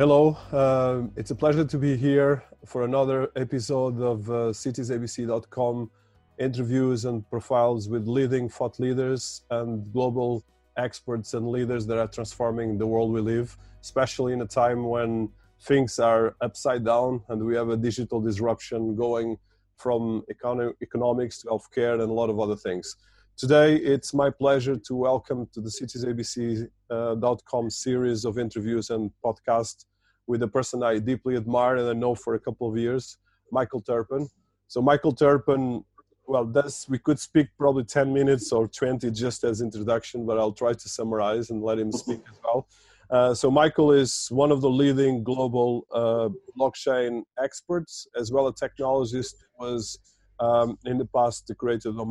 [0.00, 5.90] Hello, uh, it's a pleasure to be here for another episode of uh, citiesabc.com
[6.38, 10.42] interviews and profiles with leading thought leaders and global
[10.78, 15.28] experts and leaders that are transforming the world we live, especially in a time when
[15.64, 19.36] things are upside down and we have a digital disruption going
[19.76, 22.96] from econo- economics to healthcare and a lot of other things.
[23.36, 29.84] Today, it's my pleasure to welcome to the citiesabc.com uh, series of interviews and podcasts
[30.30, 33.18] with a person I deeply admire and I know for a couple of years,
[33.50, 34.28] Michael Terpin.
[34.68, 35.84] So Michael Terpin,
[36.28, 40.52] well, that's we could speak probably 10 minutes or 20 just as introduction, but I'll
[40.52, 42.68] try to summarize and let him speak as well.
[43.10, 48.54] Uh, so Michael is one of the leading global uh, blockchain experts, as well as
[48.54, 49.34] technologist.
[49.58, 49.98] Was
[50.38, 51.54] um, in the past the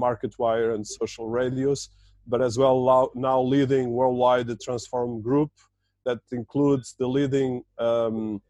[0.05, 1.89] MarketWire and Social Radius,
[2.27, 5.51] but as well now leading worldwide the Transform Group
[6.05, 8.41] that includes the leading um,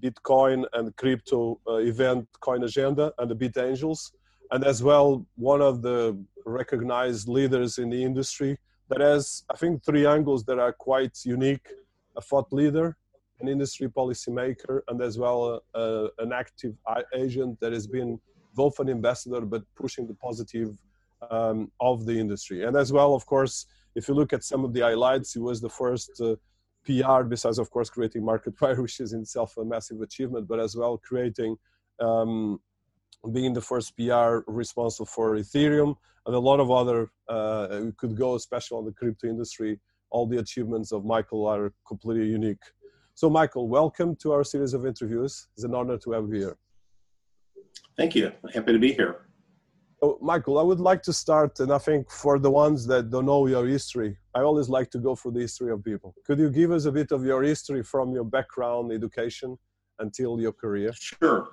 [0.00, 4.12] Bitcoin and crypto uh, event Coin Agenda and the Bit Angels,
[4.50, 9.84] and as well one of the recognized leaders in the industry that has, I think,
[9.84, 11.66] three angles that are quite unique:
[12.16, 12.96] a thought leader,
[13.40, 16.74] an industry policymaker, and as well uh, uh, an active
[17.14, 18.20] agent that has been
[18.54, 20.78] both an ambassador but pushing the positive
[21.30, 22.64] um, of the industry.
[22.64, 25.60] And as well, of course, if you look at some of the highlights, he was
[25.60, 26.36] the first uh,
[26.84, 30.76] PR, besides, of course, creating MarketWire, which is in itself a massive achievement, but as
[30.76, 31.56] well creating,
[32.00, 32.60] um,
[33.32, 38.16] being the first PR responsible for Ethereum and a lot of other, uh, we could
[38.16, 39.80] go, especially on the crypto industry.
[40.10, 42.62] All the achievements of Michael are completely unique.
[43.14, 45.48] So, Michael, welcome to our series of interviews.
[45.54, 46.56] It's an honor to have you here.
[47.96, 48.32] Thank you.
[48.52, 49.26] Happy to be here.
[50.04, 53.24] So, Michael, I would like to start, and I think for the ones that don't
[53.24, 56.14] know your history, I always like to go through the history of people.
[56.26, 59.56] Could you give us a bit of your history from your background, education,
[60.00, 60.92] until your career?
[60.92, 61.48] Sure,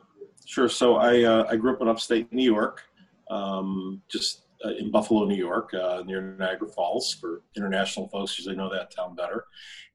[0.46, 0.68] sure.
[0.68, 2.84] So I uh, I grew up in upstate New York,
[3.30, 4.32] um, just
[4.66, 7.14] uh, in Buffalo, New York, uh, near Niagara Falls.
[7.14, 9.46] For international folks, usually know that town better.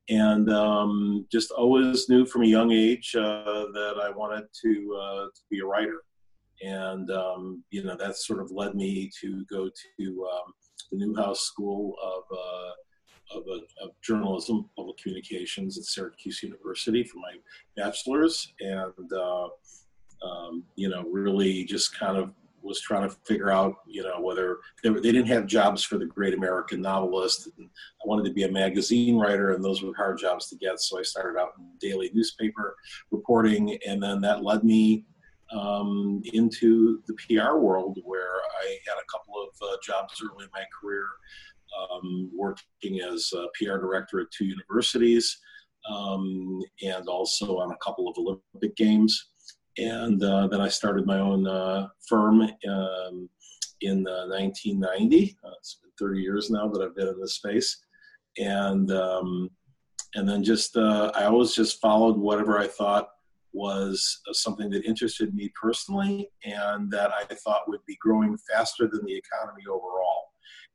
[0.08, 4.70] And um, just always knew from a young age uh, that I wanted to,
[5.02, 6.05] uh, to be a writer
[6.62, 9.68] and um, you know that sort of led me to go
[9.98, 10.52] to um,
[10.90, 17.18] the Newhouse School of, uh, of, uh, of, Journalism, Public Communications at Syracuse University for
[17.18, 17.36] my
[17.76, 19.48] bachelor's, and uh,
[20.22, 24.58] um, you know really just kind of was trying to figure out you know whether
[24.82, 28.34] they, were, they didn't have jobs for the great American novelist, and I wanted to
[28.34, 31.52] be a magazine writer, and those were hard jobs to get, so I started out
[31.58, 32.76] in daily newspaper
[33.10, 35.04] reporting, and then that led me
[35.52, 40.50] um, into the PR world where I had a couple of uh, jobs early in
[40.52, 41.06] my career,
[41.80, 45.38] um, working as a PR director at two universities
[45.88, 49.28] um, and also on a couple of Olympic Games.
[49.78, 53.28] And uh, then I started my own uh, firm um,
[53.82, 55.36] in 1990.
[55.44, 57.78] Uh, it's been 30 years now that I've been in this space.
[58.38, 59.50] And um,
[60.14, 63.10] and then just uh, I always just followed whatever I thought
[63.56, 69.04] was something that interested me personally and that I thought would be growing faster than
[69.04, 70.24] the economy overall.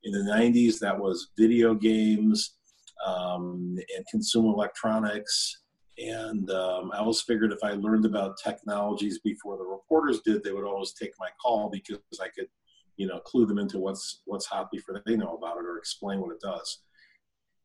[0.03, 2.58] In the 90s, that was video games
[3.06, 5.62] um, and consumer electronics.
[6.00, 10.52] And um, I always figured if I learned about technologies before the reporters did, they
[10.52, 12.48] would always take my call because I could,
[12.98, 16.19] you know, clue them into what's what's hot before they know about it or explain
[16.19, 16.80] what it does.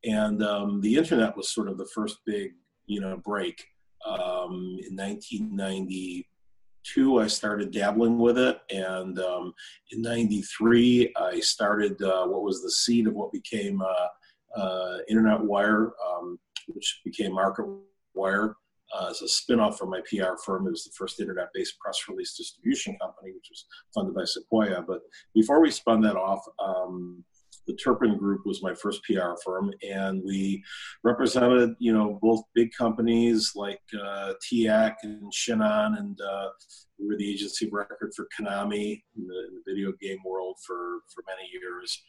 [0.05, 2.51] And um, the internet was sort of the first big,
[2.85, 3.65] you know, break
[4.05, 9.53] um, in 1992, I started dabbling with it, and um,
[9.91, 15.41] in '93, I started uh, what was the seed of what became uh, uh, Internet
[15.41, 17.65] Wire, um, which became Market
[18.13, 18.55] Wire.
[18.97, 22.37] Uh, as a spinoff from my PR firm, it was the first internet-based press release
[22.37, 24.81] distribution company, which was funded by Sequoia.
[24.81, 25.01] But
[25.35, 27.25] before we spun that off, um,
[27.67, 30.63] the Terpin Group was my first PR firm, and we
[31.03, 36.47] represented, you know, both big companies like uh, TIAC and Shin'On, and uh,
[36.97, 40.99] we were the agency record for Konami in the, in the video game world for
[41.13, 42.01] for many years,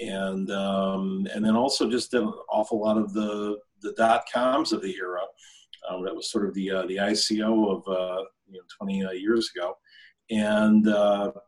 [0.00, 4.72] and um, and then also just did an awful lot of the the dot coms
[4.72, 5.22] of the era.
[5.88, 9.10] Um, that was sort of the uh, the ICO of uh, you know 20 uh,
[9.12, 9.76] years ago,
[10.30, 10.86] and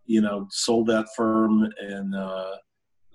[0.05, 2.15] you know sold that firm and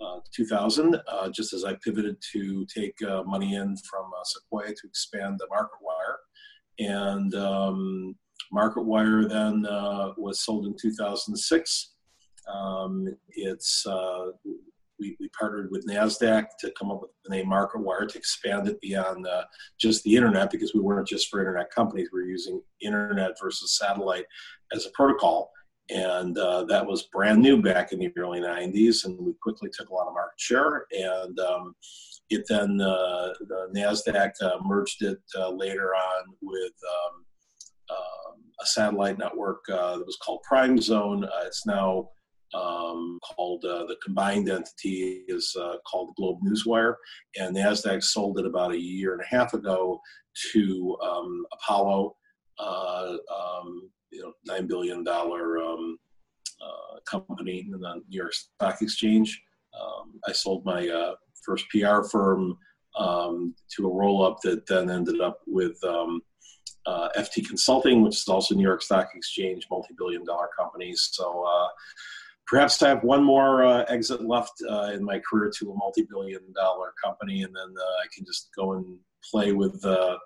[0.02, 4.88] uh, 2000, uh, just as I pivoted to take uh, money in from Sequoia to
[4.88, 6.16] expand the MarketWire.
[6.80, 8.16] And um,
[8.54, 9.64] MarketWire then
[10.18, 11.94] was sold in 2006.
[12.52, 13.86] Um, it's
[15.02, 18.80] we, we partnered with NASDAQ to come up with the name MarketWire to expand it
[18.80, 19.44] beyond uh,
[19.80, 22.10] just the internet because we weren't just for internet companies.
[22.14, 24.26] We were using internet versus satellite
[24.74, 25.52] as a protocol.
[25.94, 29.06] And uh, that was brand new back in the early 90s.
[29.06, 30.86] And we quickly took a lot of market share.
[30.92, 31.76] And um,
[32.30, 37.26] it then, uh, the NASDAQ uh, merged it uh, later on with um,
[37.90, 41.28] um a satellite network that was called Prime Zone.
[41.46, 42.10] it's now
[42.54, 46.96] um, called uh, the combined entity is uh, called Globe Newswire,
[47.38, 50.00] and Nasdaq sold it about a year and a half ago
[50.52, 52.16] to um, Apollo,
[52.60, 55.98] uh, um, you know, nine billion dollar um,
[56.62, 59.42] uh, company in the New York Stock Exchange.
[59.80, 61.16] Um, I sold my uh,
[61.46, 62.58] first PR firm
[62.98, 65.78] um, to a roll up that then ended up with.
[66.88, 71.10] Uh, FTI Consulting, which is also New York Stock Exchange, multi-billion dollar companies.
[71.12, 71.46] So
[72.52, 76.42] perhaps I have one more uh, exit left uh, in my career to a multi-billion
[76.54, 78.98] dollar company, and then uh, I can just go and
[79.32, 80.18] play with uh,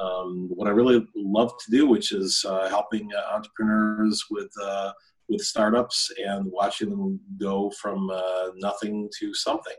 [0.00, 4.50] um, what I really love to do, which is uh, helping uh, entrepreneurs with
[5.28, 8.10] with startups and watching them go from
[8.56, 9.76] nothing to something.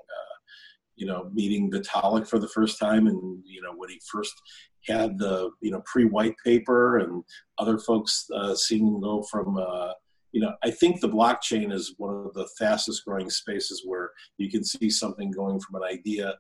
[0.96, 4.34] you know, meeting Vitalik for the first time, and you know when he first
[4.88, 7.24] had the you know pre-white paper, and
[7.58, 9.58] other folks seeing him go from
[10.34, 14.50] you know, I think the blockchain is one of the fastest growing spaces where you
[14.50, 16.34] can see something going from an idea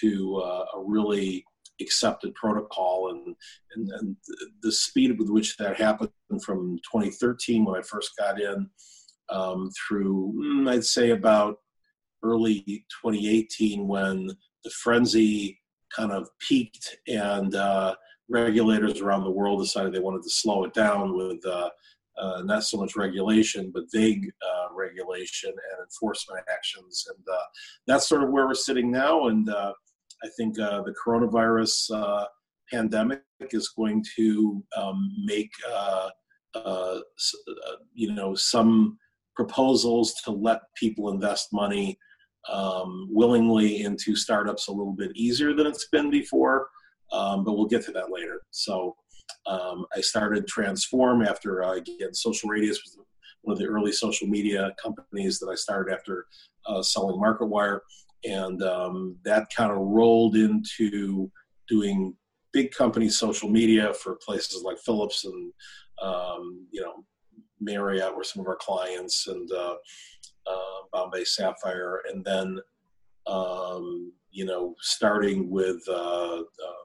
[0.00, 1.44] to uh, a really
[1.80, 3.36] accepted protocol and,
[3.74, 4.16] and, and
[4.62, 6.10] the speed with which that happened
[6.44, 8.68] from 2013 when I first got in
[9.28, 11.56] um, through, mm, I'd say about
[12.22, 12.62] early
[13.02, 14.28] 2018 when
[14.64, 15.60] the frenzy
[15.94, 17.94] kind of peaked and uh,
[18.28, 21.70] regulators around the world decided they wanted to slow it down with uh,
[22.18, 27.06] uh, not so much regulation, but vague uh, regulation and enforcement actions.
[27.14, 27.44] And uh,
[27.86, 29.28] that's sort of where we're sitting now.
[29.28, 29.72] And uh,
[30.24, 32.24] I think uh, the coronavirus uh,
[32.72, 35.50] pandemic is going to um, make,
[37.94, 38.98] you know, some
[39.34, 41.98] proposals to let people invest money
[42.50, 46.68] um, willingly into startups a little bit easier than it's been before.
[47.12, 48.40] Um, but we'll get to that later.
[48.50, 48.96] So
[49.46, 52.98] um, I started Transform after, uh, again, Social Radius was
[53.42, 56.26] one of the early social media companies that I started after
[56.66, 57.80] uh, selling MarketWire.
[58.26, 61.30] And um, that kind of rolled into
[61.68, 62.14] doing
[62.52, 65.52] big company social media for places like Philips and,
[66.02, 67.04] um, you know,
[67.60, 69.74] Marriott were some of our clients and uh,
[70.46, 72.02] uh Bombay Sapphire.
[72.10, 72.58] And then,
[73.26, 76.84] um, you know, starting with uh, uh,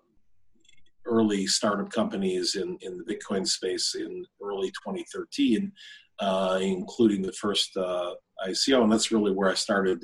[1.05, 5.71] early startup companies in, in the Bitcoin space in early 2013,
[6.19, 8.13] uh, including the first uh,
[8.47, 8.83] ICO.
[8.83, 10.03] And that's really where I started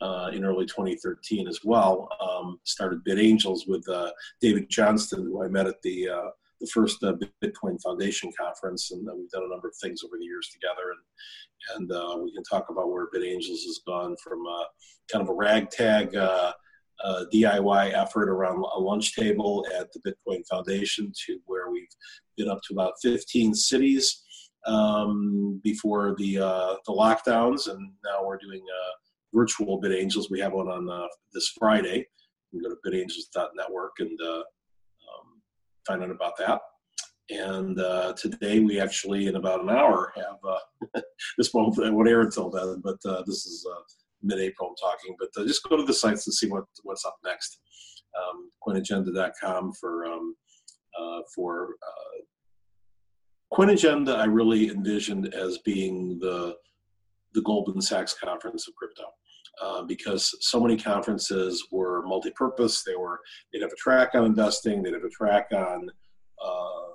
[0.00, 2.08] uh, uh in early 2013 as well.
[2.20, 4.10] Um, started BitAngels with uh,
[4.40, 6.30] David Johnston, who I met at the uh,
[6.60, 10.48] the first Bitcoin Foundation conference, and we've done a number of things over the years
[10.52, 10.90] together.
[10.90, 14.44] And and we can talk about where Bit Angels has gone from
[15.10, 16.16] kind of a ragtag
[17.04, 21.86] uh, DIY effort around a lunch table at the Bitcoin Foundation to where we've
[22.36, 24.22] been up to about 15 cities
[24.66, 28.92] um, before the uh, the lockdowns, and now we're doing uh,
[29.34, 30.30] virtual BitAngels.
[30.30, 32.06] We have one on uh, this Friday.
[32.52, 35.42] You can go to bitangels.network and uh, um,
[35.86, 36.60] find out about that.
[37.30, 41.02] And uh, today we actually, in about an hour, have
[41.38, 43.66] this won't, won't air until then, but this is
[44.22, 47.16] mid-April I'm talking, but uh, just go to the sites and see what what's up
[47.24, 47.60] next.
[48.18, 48.50] Um,
[49.78, 50.34] for um,
[50.98, 54.16] uh, for uh, Coinagenda.
[54.16, 56.56] I really envisioned as being the
[57.34, 59.04] the Goldman Sachs conference of crypto.
[59.60, 62.84] Uh, because so many conferences were multi-purpose.
[62.84, 63.18] They were
[63.52, 65.90] they'd have a track on investing, they'd have a track on
[66.40, 66.88] uh,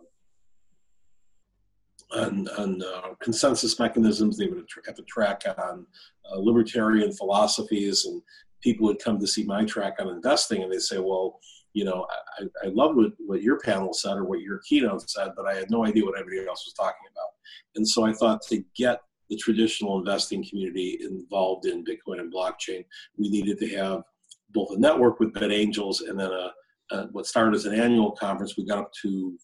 [2.16, 4.38] on, on uh, consensus mechanisms.
[4.38, 5.86] They would have a track on
[6.32, 8.22] uh, libertarian philosophies, and
[8.62, 11.40] people would come to see my track on investing, and they say, "Well,
[11.74, 12.08] you know,
[12.40, 15.56] I, I love what, what your panel said or what your keynote said, but I
[15.56, 17.30] had no idea what everybody else was talking about."
[17.76, 22.86] And so I thought to get the traditional investing community involved in Bitcoin and blockchain,
[23.18, 24.04] we needed to have
[24.52, 26.52] both a network with BitAngels and then a,
[26.92, 28.58] a what started as an annual conference.
[28.58, 29.38] We got up to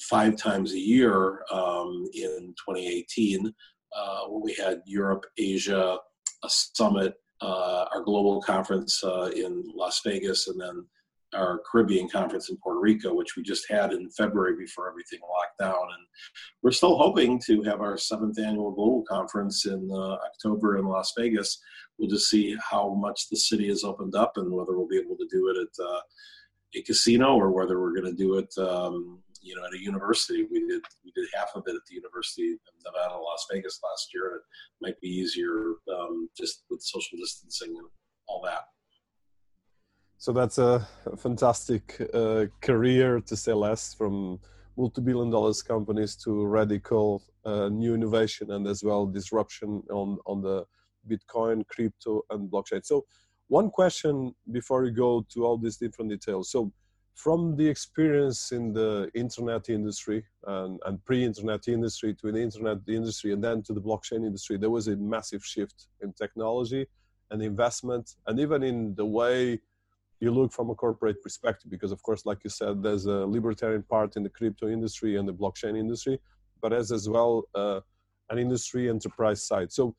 [0.00, 3.52] five times a year um, in 2018
[3.96, 5.98] uh, when we had Europe, Asia,
[6.42, 10.86] a summit, uh, our global conference uh, in Las Vegas, and then
[11.34, 15.58] our Caribbean conference in Puerto Rico, which we just had in February before everything locked
[15.58, 15.82] down.
[15.82, 16.06] And
[16.62, 21.12] we're still hoping to have our seventh annual global conference in uh, October in Las
[21.16, 21.60] Vegas.
[21.98, 25.16] We'll just see how much the city has opened up and whether we'll be able
[25.16, 26.00] to do it at uh,
[26.76, 30.46] a casino or whether we're going to do it, um, you know, at a university.
[30.50, 34.08] We did we did half of it at the University of Nevada, Las Vegas last
[34.12, 34.42] year, and it
[34.82, 37.86] might be easier um, just with social distancing and
[38.26, 38.62] all that.
[40.24, 40.88] So that's a
[41.18, 44.40] fantastic uh, career, to say less, from
[44.74, 50.64] multi-billion dollars companies to radical uh, new innovation and as well disruption on on the
[51.06, 52.82] Bitcoin, crypto, and blockchain.
[52.86, 53.04] So,
[53.48, 56.50] one question before we go to all these different details.
[56.50, 56.72] So,
[57.14, 63.34] from the experience in the internet industry and, and pre-internet industry to the internet industry
[63.34, 66.86] and then to the blockchain industry, there was a massive shift in technology
[67.30, 69.60] and investment, and even in the way
[70.24, 73.84] you look from a corporate perspective because of course like you said there's a libertarian
[73.94, 76.16] part in the crypto industry and the blockchain industry
[76.62, 77.80] but as as well uh,
[78.30, 79.72] an industry enterprise side.
[79.72, 79.94] So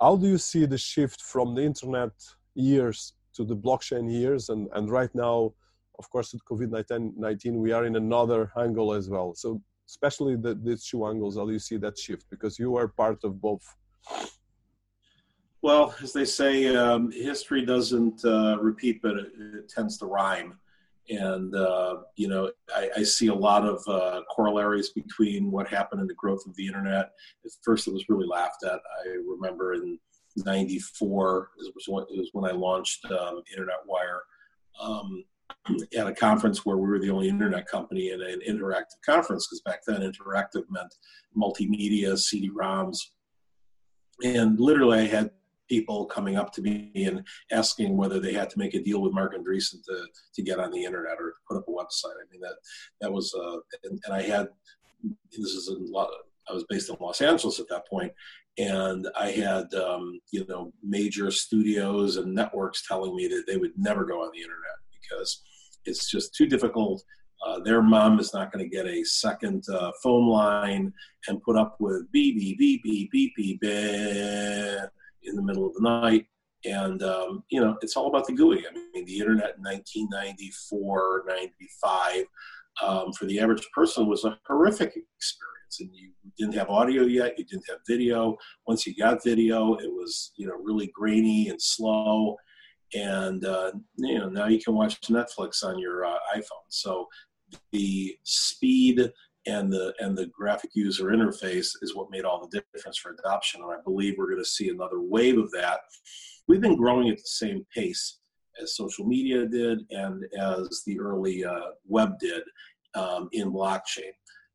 [0.00, 2.12] how do you see the shift from the internet
[2.54, 4.48] years to the blockchain years?
[4.48, 5.52] And and right now
[6.00, 9.34] of course with covid-19 we are in another angle as well.
[9.34, 12.26] So especially the, these two angles how do you see that shift?
[12.30, 13.64] Because you are part of both
[15.64, 20.58] well, as they say, um, history doesn't uh, repeat, but it, it, tends to rhyme.
[21.08, 26.02] And, uh, you know, I, I, see a lot of uh, corollaries between what happened
[26.02, 27.12] in the growth of the internet.
[27.46, 28.78] At first, it was really laughed at.
[29.06, 29.98] I remember in
[30.36, 34.20] 94, it was when, it was when I launched um, Internet Wire
[34.78, 35.24] um,
[35.96, 39.62] at a conference where we were the only internet company in an interactive conference, because
[39.62, 40.94] back then interactive meant
[41.34, 42.98] multimedia, CD-ROMs.
[44.22, 45.30] And literally, I had
[45.68, 49.12] people coming up to me and asking whether they had to make a deal with
[49.12, 52.14] Marc Andreessen to, to get on the internet or put up a website.
[52.14, 52.56] I mean, that,
[53.00, 54.48] that was, uh, and, and I had,
[55.32, 56.08] this is a lot,
[56.48, 58.12] I was based in Los Angeles at that point,
[58.58, 63.72] and I had, um, you know, major studios and networks telling me that they would
[63.76, 65.42] never go on the internet because
[65.86, 67.02] it's just too difficult.
[67.44, 70.92] Uh, their mom is not going to get a second uh, phone line
[71.28, 73.60] and put up with beep beep beep beep beep beep.
[73.60, 74.90] beep
[75.24, 76.26] in the middle of the night.
[76.64, 78.64] And, um, you know, it's all about the GUI.
[78.66, 82.24] I mean, the internet in 1994, 95,
[82.82, 85.80] um, for the average person was a horrific experience.
[85.80, 88.36] And you didn't have audio yet, you didn't have video.
[88.66, 92.36] Once you got video, it was, you know, really grainy and slow.
[92.94, 96.66] And, uh, you know, now you can watch Netflix on your uh, iPhone.
[96.68, 97.08] So
[97.72, 99.10] the speed
[99.46, 103.60] and the and the graphic user interface is what made all the difference for adoption
[103.62, 105.80] and i believe we're going to see another wave of that.
[106.46, 108.18] We've been growing at the same pace
[108.60, 112.42] as social media did and as the early uh, web did
[112.94, 114.12] um, in blockchain.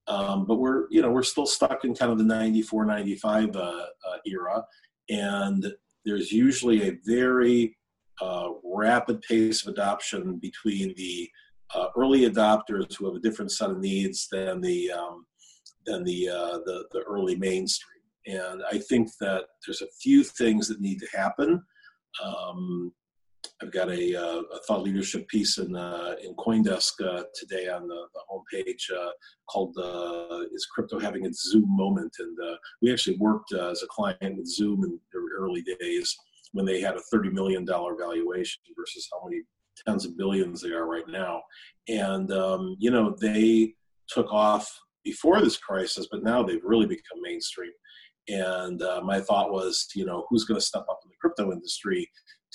[0.07, 3.59] Um, but we're you know we're still stuck in kind of the 94 95 uh,
[3.59, 3.85] uh,
[4.25, 4.63] era
[5.09, 5.65] and
[6.05, 7.77] there's usually a very
[8.21, 11.29] uh, rapid pace of adoption between the
[11.75, 15.25] uh, early adopters who have a different set of needs than the um,
[15.85, 18.01] than the, uh, the the early mainstream.
[18.25, 21.63] And I think that there's a few things that need to happen.
[22.23, 22.91] Um,
[23.61, 27.87] I've got a, uh, a, thought leadership piece in uh, in CoinDesk uh, today on
[27.87, 28.89] the, the homepage
[29.49, 29.75] called
[30.53, 32.37] "Is Crypto Having Its Zoom Moment?" And
[32.81, 36.15] we actually worked as a client with Zoom in their early days
[36.53, 39.41] when they had a thirty million dollar valuation versus how many
[39.87, 41.41] tens of billions they are right now.
[41.87, 43.73] And, um, you know, they
[44.07, 47.71] took off before this crisis, but now they've really become mainstream.
[48.27, 51.51] And uh, my thought was, you know, who's going to step up in the crypto
[51.51, 52.09] industry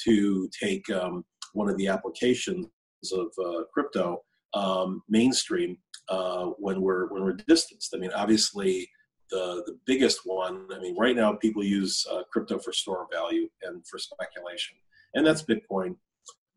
[0.05, 2.67] to take um, one of the applications
[3.13, 4.23] of uh, crypto
[4.55, 5.77] um, mainstream
[6.09, 7.93] uh, when we're when we're distanced?
[7.95, 8.89] I mean, obviously,
[9.31, 10.67] the the biggest one.
[10.73, 14.77] I mean, right now people use uh, crypto for store value and for speculation,
[15.15, 15.97] and that's Bitcoin.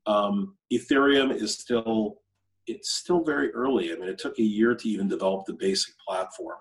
[0.07, 2.21] Um, Ethereum is still
[2.65, 3.93] it's still very early.
[3.93, 6.57] I mean, it took a year to even develop the basic platform,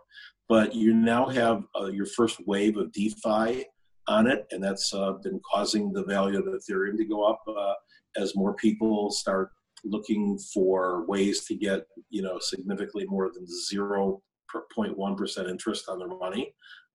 [0.48, 3.64] but you now have uh, your first wave of DeFi
[4.08, 7.74] on it, and that's uh, been causing the value of Ethereum to go up uh,
[8.16, 9.50] as more people start
[9.84, 16.52] looking for ways to get you know significantly more than 0.1% interest on their money,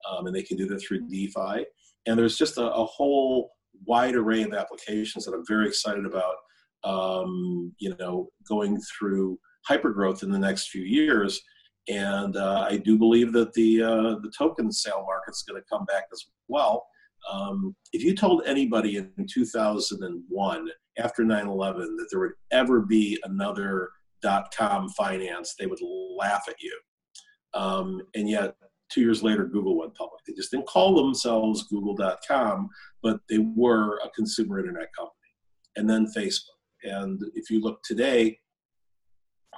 [0.09, 1.65] um, and they can do that through DeFi.
[2.07, 3.51] And there's just a, a whole
[3.85, 6.35] wide array of applications that I'm very excited about.
[6.83, 9.37] Um, you know, going through
[9.69, 11.39] hypergrowth in the next few years,
[11.87, 15.67] and uh, I do believe that the uh, the token sale market is going to
[15.69, 16.85] come back as well.
[17.31, 23.89] Um, if you told anybody in 2001 after 9/11 that there would ever be another
[24.21, 25.81] dot com finance, they would
[26.17, 26.77] laugh at you.
[27.53, 28.55] Um, and yet,
[28.91, 30.21] two years later, Google went public.
[30.25, 32.69] They just didn't call themselves Google.com,
[33.01, 35.15] but they were a consumer internet company.
[35.75, 36.57] And then Facebook.
[36.83, 38.39] And if you look today,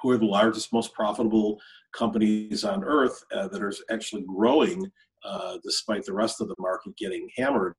[0.01, 1.59] who are the largest, most profitable
[1.95, 4.91] companies on earth uh, that are actually growing
[5.23, 7.75] uh, despite the rest of the market getting hammered?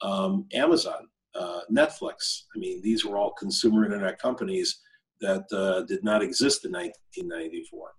[0.00, 2.42] Um, Amazon, uh, Netflix.
[2.54, 4.80] I mean, these were all consumer internet companies
[5.20, 7.92] that uh, did not exist in 1994.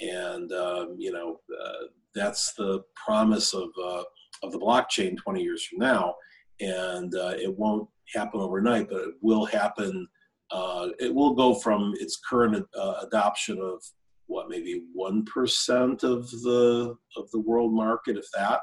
[0.00, 4.02] And, um, you know, uh, that's the promise of, uh,
[4.42, 6.14] of the blockchain 20 years from now.
[6.60, 10.08] And it won't happen overnight, but it will happen
[10.50, 13.82] uh, it will go from its current uh, adoption of
[14.26, 18.60] what maybe one percent of the of the world market, if that,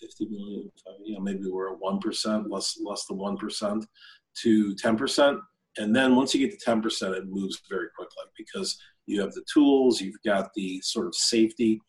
[0.00, 0.70] fifty million.
[1.04, 3.84] You know, maybe we're at one percent, less less than one percent,
[4.42, 5.38] to ten percent,
[5.76, 9.32] and then once you get to ten percent, it moves very quickly because you have
[9.32, 11.80] the tools, you've got the sort of safety.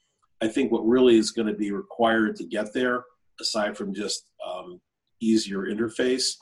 [0.41, 3.03] I think what really is going to be required to get there,
[3.39, 4.81] aside from just um,
[5.21, 6.35] easier interface,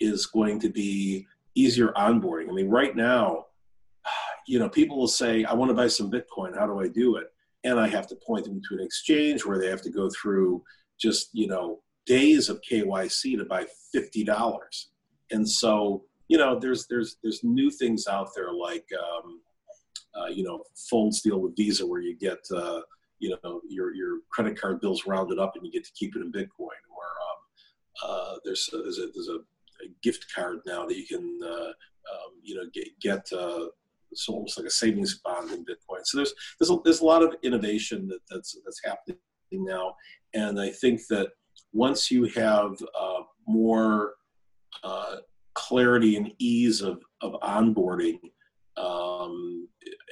[0.00, 2.48] is going to be easier onboarding.
[2.48, 3.46] I mean, right now,
[4.46, 6.56] you know, people will say, I want to buy some Bitcoin.
[6.56, 7.28] How do I do it?
[7.64, 10.62] And I have to point them to an exchange where they have to go through
[11.00, 14.60] just, you know, days of KYC to buy $50.
[15.32, 19.40] And so, you know, there's, there's, there's new things out there like, um,
[20.18, 22.80] uh, you know, Fold's deal with Visa where you get, uh,
[23.18, 26.20] you know, your, your credit card bills rounded up and you get to keep it
[26.20, 26.80] in Bitcoin.
[26.96, 27.38] Or um,
[28.04, 29.38] uh, there's, a, there's, a, there's a
[30.02, 31.72] gift card now that you can uh,
[32.12, 33.66] um, you know get, get uh,
[34.10, 36.04] it's almost like a savings bond in Bitcoin.
[36.04, 39.18] So there's there's a, there's a lot of innovation that, that's that's happening
[39.52, 39.94] now,
[40.34, 41.30] and I think that
[41.72, 44.14] once you have uh, more
[44.82, 45.16] uh,
[45.54, 48.18] clarity and ease of of onboarding.
[48.76, 49.68] Um,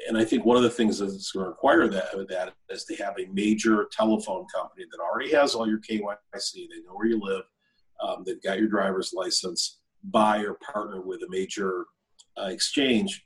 [0.09, 2.96] and I think one of the things that's going to require that, that is to
[2.96, 6.54] have a major telephone company that already has all your KYC.
[6.54, 7.44] They know where you live
[8.00, 11.87] um, they've got your driver's license, buy or partner with a major
[12.40, 13.24] uh, exchange,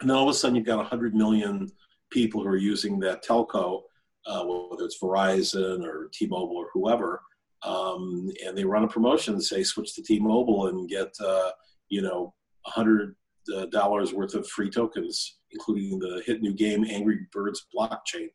[0.00, 1.70] and then all of a sudden you've got 100 million
[2.10, 3.82] people who are using that telco,
[4.26, 7.22] uh, whether it's Verizon or T-Mobile or whoever,
[7.62, 11.50] um, and they run a promotion and say switch to T-Mobile and get uh,
[11.88, 12.34] you know
[12.64, 13.14] 100
[13.56, 18.28] uh, dollars worth of free tokens, including the hit new game Angry Birds blockchain,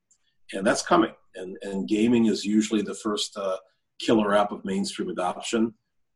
[0.53, 1.13] and that's coming.
[1.36, 3.58] And and gaming is usually the first uh,
[3.99, 5.73] killer app of mainstream adoption.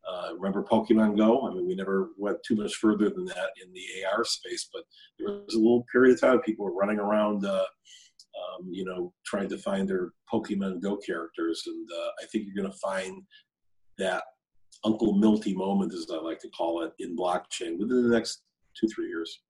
[0.08, 1.46] Uh, remember Pokemon Go?
[1.46, 4.82] I mean, we never went too much further than that in the AR space, but
[5.18, 7.64] there was a little period of time people were running around, uh,
[8.58, 11.62] um, you know, trying to find their Pokemon Go characters.
[11.66, 13.22] And uh, I think you're going to find
[13.98, 14.24] that
[14.84, 18.42] Uncle Milty moment, as I like to call it, in blockchain within the next
[18.76, 19.42] two, three years.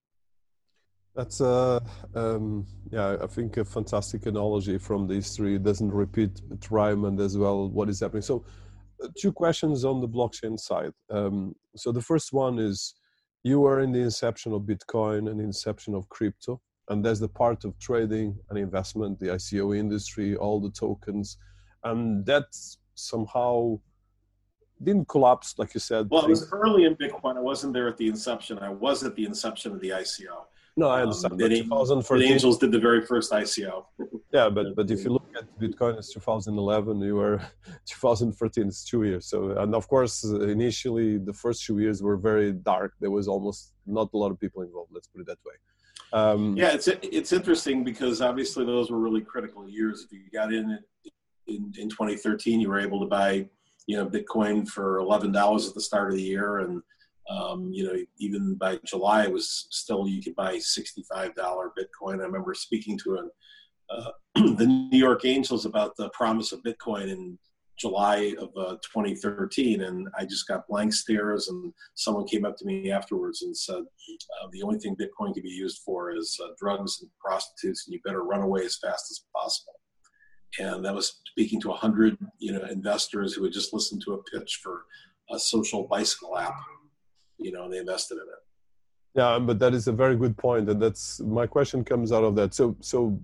[1.14, 1.80] That's uh,
[2.14, 5.56] um, yeah, I think a fantastic analogy from the history.
[5.56, 7.68] It doesn't repeat Ryman as well.
[7.68, 8.22] What is happening?
[8.22, 8.44] So,
[9.02, 10.92] uh, two questions on the blockchain side.
[11.10, 12.94] Um, so the first one is,
[13.44, 17.64] you were in the inception of Bitcoin and inception of crypto, and there's the part
[17.64, 21.36] of trading and investment, the ICO industry, all the tokens,
[21.84, 22.44] and that
[22.94, 23.78] somehow
[24.82, 26.08] didn't collapse, like you said.
[26.10, 27.36] Well, it was early in Bitcoin.
[27.36, 28.58] I wasn't there at the inception.
[28.60, 30.46] I was at the inception of the ICO.
[30.76, 31.32] No, I understand.
[31.34, 33.84] Um, but 2014, the Angels did the very first ICO.
[34.32, 37.00] yeah, but but if you look at Bitcoin, it's 2011.
[37.00, 37.38] You were
[37.86, 38.68] 2014.
[38.68, 39.26] It's two years.
[39.26, 42.94] So and of course, initially the first two years were very dark.
[43.00, 44.92] There was almost not a lot of people involved.
[44.94, 45.54] Let's put it that way.
[46.14, 50.04] Um, yeah, it's it's interesting because obviously those were really critical years.
[50.04, 50.78] If you got in
[51.46, 53.46] in, in 2013, you were able to buy
[53.86, 56.82] you know Bitcoin for eleven dollars at the start of the year and
[57.32, 62.20] um, you know, even by July, it was still you could buy $65 Bitcoin.
[62.20, 63.30] I remember speaking to
[63.90, 67.38] uh, the New York Angels about the promise of Bitcoin in
[67.78, 71.48] July of uh, 2013, and I just got blank stares.
[71.48, 75.42] And someone came up to me afterwards and said, uh, "The only thing Bitcoin can
[75.42, 79.10] be used for is uh, drugs and prostitutes, and you better run away as fast
[79.10, 79.74] as possible."
[80.58, 84.22] And that was speaking to hundred, you know, investors who had just listened to a
[84.24, 84.84] pitch for
[85.30, 86.54] a social bicycle app
[87.44, 88.42] you know, and they invested in it.
[89.14, 92.34] Yeah, but that is a very good point, and that's my question comes out of
[92.36, 92.54] that.
[92.54, 93.20] So, so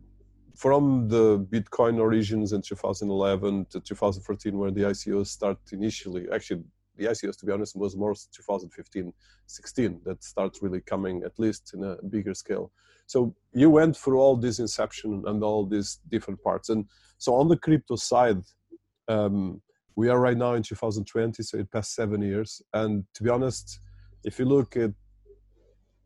[0.54, 6.62] from the Bitcoin origins in 2011 to 2014, where the ICOs start initially, actually
[6.96, 9.12] the ICOs, to be honest, was more 2015,
[9.46, 12.72] 16 that starts really coming at least in a bigger scale.
[13.07, 16.85] So you went through all this inception and all these different parts, and
[17.16, 18.42] so on the crypto side,
[19.09, 19.62] um,
[19.96, 22.62] we are right now in 2020, so it passed seven years.
[22.74, 23.81] And to be honest,
[24.24, 24.92] if you look at,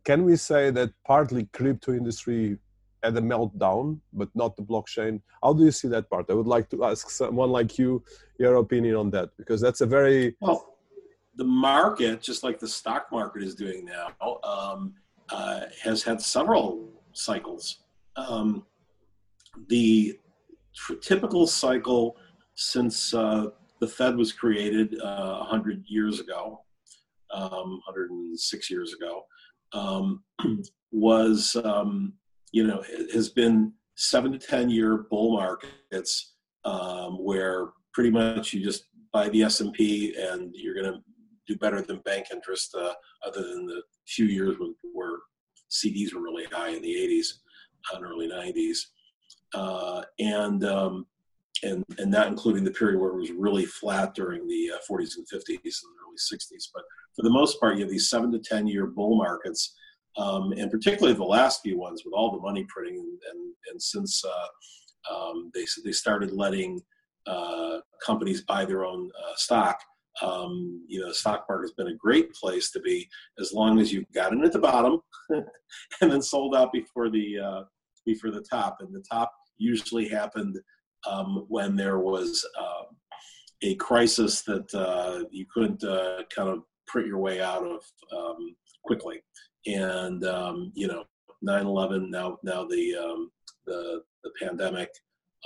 [0.04, 2.58] can we say that partly crypto industry
[3.02, 5.20] had a meltdown, but not the blockchain?
[5.42, 6.26] How do you see that part?
[6.30, 8.02] I would like to ask someone like you
[8.38, 10.68] your opinion on that because that's a very well.
[11.36, 14.92] The market, just like the stock market is doing now, um,
[15.30, 17.78] uh, has had several cycles.
[18.16, 18.66] Um,
[19.68, 20.18] the
[21.00, 22.16] typical cycle
[22.54, 23.46] since uh,
[23.80, 26.60] the Fed was created uh, 100 years ago,
[27.32, 29.22] um, 106 years ago,
[29.72, 30.22] um,
[30.92, 32.12] was, um,
[32.52, 38.62] you know, has been seven to 10 year bull markets um, where pretty much you
[38.62, 41.00] just buy the S&P and you're going to
[41.46, 42.92] do better than bank interest uh,
[43.26, 45.18] other than the few years when, where
[45.70, 47.34] CDs were really high in the 80s
[47.94, 48.78] and early 90s.
[49.54, 51.06] Uh, and um,
[51.62, 55.26] and and including the period where it was really flat during the uh, 40s and
[55.26, 56.68] 50s and early 60s.
[56.74, 59.74] But for the most part, you have these seven to 10 year bull markets,
[60.16, 63.82] um, and particularly the last few ones with all the money printing, and and, and
[63.82, 66.80] since uh, um, they they started letting
[67.26, 69.78] uh, companies buy their own uh, stock.
[70.20, 73.08] Um, you know, the stock market has been a great place to be
[73.40, 77.38] as long as you got in at the bottom and then sold out before the
[77.38, 77.62] uh,
[78.04, 78.78] before the top.
[78.80, 80.58] And the top usually happened
[81.08, 82.84] um, when there was uh,
[83.62, 87.80] a crisis that uh, you couldn't uh, kind of print your way out of
[88.16, 89.22] um, quickly.
[89.66, 91.04] And um, you know,
[91.46, 93.30] 9/11, now now the um,
[93.66, 94.90] the, the pandemic,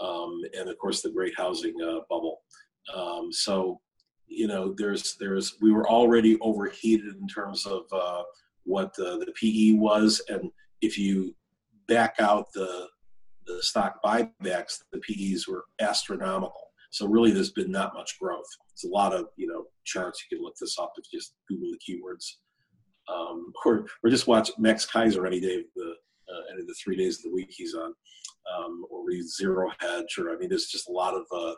[0.01, 2.41] um, and of course the great housing uh, bubble.
[3.31, 3.81] So
[4.29, 8.23] you know, there's there's we were already overheated in terms of uh,
[8.65, 11.35] what the PE was, and if you
[11.89, 12.89] back out the
[13.47, 16.67] the stock buybacks, the PEs were astronomical.
[16.91, 18.47] So really, there's been not much growth.
[18.73, 20.23] It's a lot of you know charts.
[20.31, 22.25] You can look this up if you just Google the keywords,
[23.13, 25.95] um, or or just watch Max Keiser any day of the
[26.29, 27.93] uh, any of the three days of the week he's on,
[28.57, 30.19] um, or read Zero Hedge.
[30.19, 31.55] Or I mean, there's just a lot of uh,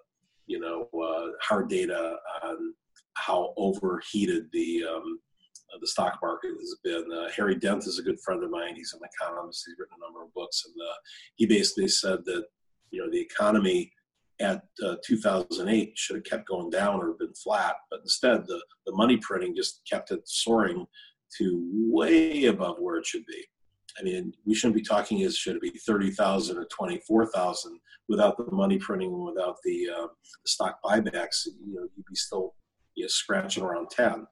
[0.47, 2.75] you know uh, hard data on
[3.15, 5.21] how overheated the um,
[5.81, 7.05] the stock market has been.
[7.13, 8.75] Uh, Harry Dent is a good friend of mine.
[8.75, 9.65] He's an economist.
[9.67, 10.95] He's written a number of books, and uh,
[11.37, 12.45] he basically said that
[12.91, 13.93] you know the economy
[14.41, 18.95] at uh, 2008 should have kept going down or been flat, but instead the the
[18.95, 20.87] money printing just kept it soaring
[21.37, 23.45] to way above where it should be.
[23.99, 28.51] I mean, we shouldn't be talking as should it be 30,000 or 24,000 without the
[28.53, 31.47] money printing, and without the, uh, the stock buybacks.
[31.47, 32.55] You know, you'd be still
[32.95, 34.27] you know, scratching around 10.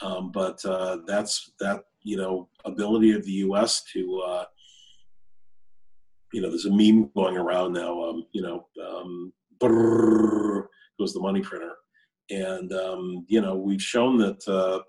[0.00, 3.82] Um, but uh, that's that you know ability of the U.S.
[3.92, 4.44] to uh,
[6.32, 8.02] you know there's a meme going around now.
[8.02, 11.72] Um, you know, um, goes the money printer,
[12.30, 14.80] and um, you know we've shown that uh,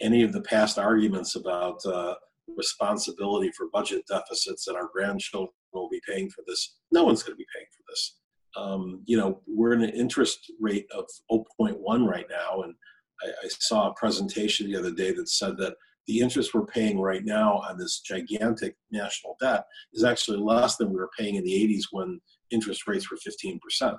[0.00, 2.14] any of the past arguments about uh,
[2.56, 6.76] responsibility for budget deficits and our grandchildren will be paying for this.
[6.90, 8.16] No one's going to be paying for this.
[8.56, 12.74] Um, you know, we're in an interest rate of 0.1 right now, and
[13.22, 15.74] I, I saw a presentation the other day that said that
[16.06, 20.90] the interest we're paying right now on this gigantic national debt is actually less than
[20.90, 23.96] we were paying in the 80s when interest rates were 15%.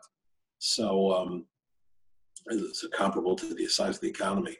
[0.59, 1.45] So um,
[2.49, 4.55] it's comparable to the size of the economy.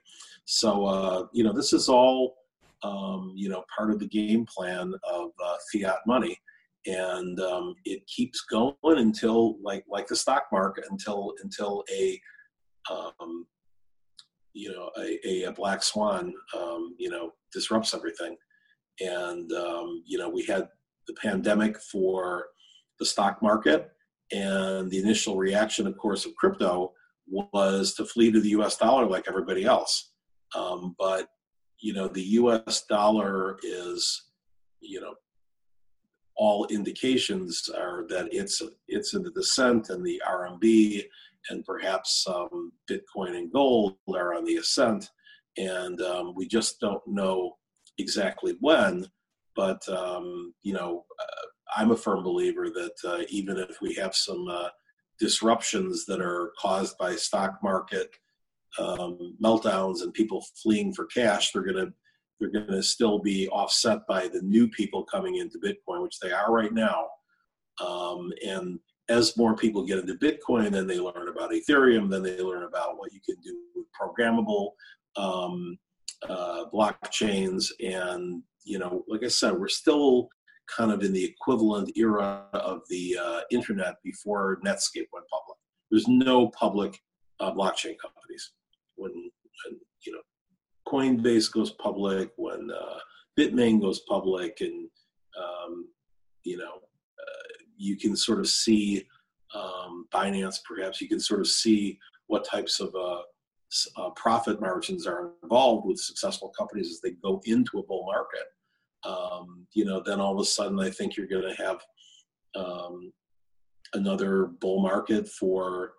[0.46, 2.36] So, uh, you know, this is all,
[2.84, 6.38] um, you know, part of the game plan of uh, fiat money.
[6.86, 12.20] And um, it keeps going until, like, like the stock market, until until a
[12.90, 13.46] um,
[14.54, 18.36] you know a, a, black swan um, you know disrupts everything.
[19.00, 20.68] And um, you know we had
[21.08, 22.48] the pandemic for
[23.00, 23.92] the stock market
[24.32, 26.92] and the initial reaction of course of crypto
[27.28, 30.12] was to flee to the us dollar like everybody else.
[30.56, 31.28] Um, but
[31.80, 34.30] you know the us dollar is
[34.82, 35.14] you know
[36.36, 41.04] all indications are that it's it's in the descent and the rmb
[41.50, 45.10] and perhaps um, Bitcoin and gold are on the ascent.
[45.58, 47.58] And um, we just don't know
[47.98, 49.06] exactly when.
[49.56, 54.16] But, um, you know, uh, I'm a firm believer that uh, even if we have
[54.16, 54.70] some uh,
[55.20, 58.10] disruptions that are caused by stock market
[58.78, 61.94] um, meltdowns and people fleeing for cash, they're going to
[62.40, 66.32] they're going to still be offset by the new people coming into Bitcoin, which they
[66.32, 67.08] are right now.
[67.84, 72.40] Um, and as more people get into Bitcoin, then they learn about Ethereum, then they
[72.42, 74.72] learn about what you can do with programmable
[75.16, 75.78] um,
[76.28, 77.72] uh, blockchains.
[77.80, 80.30] And, you know, like I said, we're still
[80.76, 85.58] kind of in the equivalent era of the uh, internet before Netscape went public.
[85.90, 87.00] There's no public
[87.40, 88.52] uh, blockchain companies.
[88.96, 90.22] When, when, you know
[90.88, 93.00] Coinbase goes public, when uh,
[93.38, 94.90] Bitmain goes public, and
[95.38, 95.88] um,
[96.44, 99.08] you know uh, you can sort of see
[99.54, 103.22] um, Binance, perhaps you can sort of see what types of uh,
[103.98, 108.48] uh, profit margins are involved with successful companies as they go into a bull market.
[109.06, 111.80] Um, you know, then all of a sudden, I think you're going to have
[112.56, 113.14] um,
[113.94, 115.94] another bull market for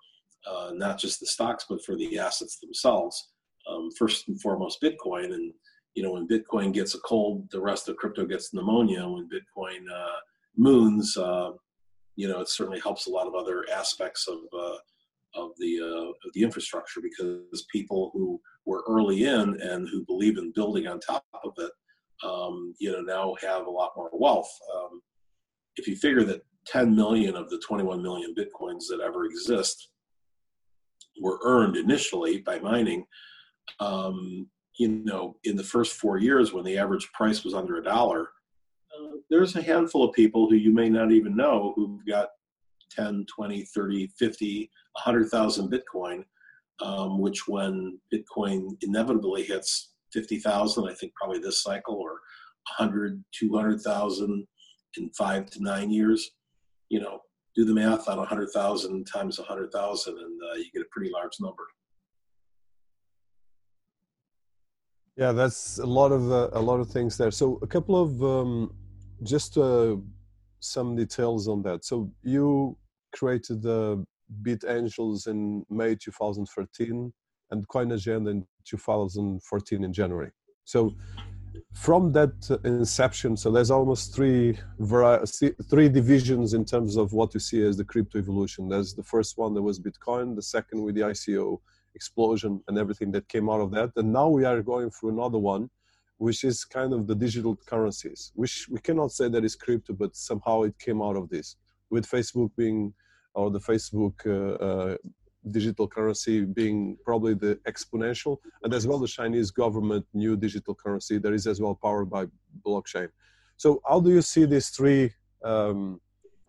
[0.46, 3.30] uh, not just the stocks, but for the assets themselves.
[3.68, 5.32] Um, first and foremost, Bitcoin.
[5.34, 5.52] And,
[5.94, 9.06] you know, when Bitcoin gets a cold, the rest of crypto gets pneumonia.
[9.06, 10.20] When Bitcoin uh,
[10.56, 11.50] moons, uh,
[12.18, 14.76] you know, it certainly helps a lot of other aspects of, uh,
[15.40, 20.36] of, the, uh, of the infrastructure because people who were early in and who believe
[20.36, 21.70] in building on top of it,
[22.24, 24.50] um, you know, now have a lot more wealth.
[24.74, 25.00] Um,
[25.76, 29.90] if you figure that 10 million of the 21 million bitcoins that ever exist
[31.20, 33.06] were earned initially by mining.
[33.78, 37.84] Um, you know, in the first four years when the average price was under a
[37.84, 38.28] dollar,
[39.30, 42.28] there's a handful of people who you may not even know who've got
[42.90, 46.24] 10, 20, 30, 50, 100,000 Bitcoin,
[46.80, 52.20] um, which when Bitcoin inevitably hits 50,000, I think probably this cycle, or
[52.78, 54.46] 100, 200,000
[54.96, 56.30] in five to nine years,
[56.88, 57.20] you know,
[57.54, 61.64] do the math on 100,000 times 100,000 and uh, you get a pretty large number.
[65.16, 67.32] Yeah, that's a lot of uh, a lot of things there.
[67.32, 68.72] So a couple of um,
[69.22, 69.96] just uh,
[70.60, 71.84] some details on that.
[71.84, 72.76] So you
[73.12, 74.04] created the
[74.42, 77.12] Bit Angels in May 2013
[77.50, 80.30] and Coin Agenda in 2014 in January.
[80.64, 80.94] So
[81.72, 84.58] from that inception, so there's almost three
[85.70, 88.68] three divisions in terms of what you see as the crypto evolution.
[88.68, 91.58] There's the first one that was Bitcoin, the second with the ICO
[91.94, 95.38] explosion and everything that came out of that, and now we are going through another
[95.38, 95.70] one,
[96.18, 100.14] which is kind of the digital currencies, which we cannot say that is crypto, but
[100.14, 101.56] somehow it came out of this,
[101.90, 102.92] with Facebook being
[103.34, 104.96] or the Facebook uh, uh,
[105.50, 111.18] digital currency being probably the exponential, and as well the Chinese government new digital currency
[111.18, 112.26] that is as well powered by
[112.66, 113.08] blockchain.
[113.56, 115.12] So how do you see these three
[115.44, 116.00] um,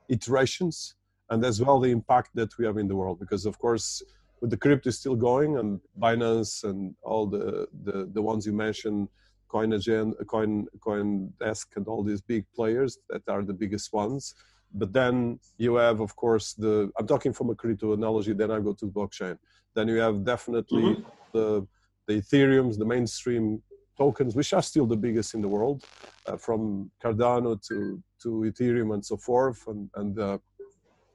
[0.09, 0.95] iterations
[1.29, 3.19] and as well the impact that we have in the world?
[3.19, 4.01] Because of course,
[4.41, 9.09] with the crypto still going and Binance and all the the, the ones you mentioned,
[9.51, 14.35] CoinAgen, Coin CoinDesk, and all these big players that are the biggest ones.
[14.73, 18.59] But then you have of course the i'm talking from a crypto analogy then i
[18.59, 19.37] go to blockchain.
[19.75, 21.03] Then you have definitely mm-hmm.
[21.33, 21.67] the
[22.07, 23.61] the ethereums the mainstream
[23.97, 25.83] tokens which are still the biggest in the world
[26.27, 29.59] uh, from cardano to to ethereum and so forth.
[29.67, 30.37] And and, uh,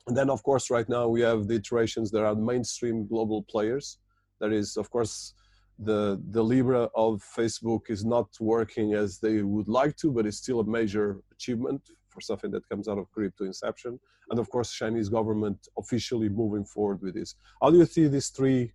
[0.07, 3.99] and then of course right now we have the iterations that are mainstream global players.
[4.41, 5.35] That is of course
[5.79, 10.37] the the libra of facebook is not working as they would like to but it's
[10.37, 11.83] still a major achievement
[12.15, 13.99] for something that comes out of crypto inception.
[14.31, 17.35] And of course, Chinese government officially moving forward with this.
[17.61, 18.73] How do you see these three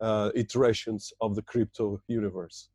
[0.00, 2.70] uh, iterations of the crypto universe?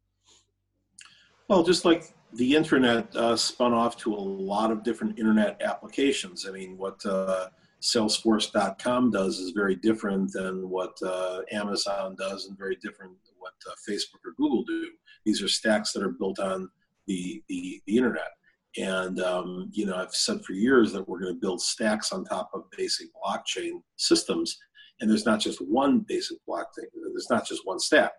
[1.49, 6.47] Well, just like the internet uh, spun off to a lot of different internet applications.
[6.47, 7.47] I mean, what uh,
[7.81, 13.75] Salesforce.com does is very different than what uh, Amazon does, and very different what uh,
[13.89, 14.89] Facebook or Google do.
[15.25, 16.69] These are stacks that are built on
[17.07, 18.31] the, the, the internet.
[18.77, 22.25] And um, you know, I've said for years that we're going to build stacks on
[22.25, 24.57] top of basic blockchain systems.
[24.99, 26.87] And there's not just one basic blockchain.
[27.11, 28.13] There's not just one stack.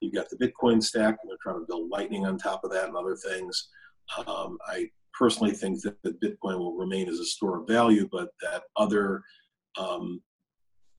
[0.00, 2.86] You've got the Bitcoin stack, and they're trying to build Lightning on top of that
[2.86, 3.68] and other things.
[4.26, 4.88] Um, I
[5.18, 9.22] personally think that, that Bitcoin will remain as a store of value, but that other
[9.78, 10.22] um,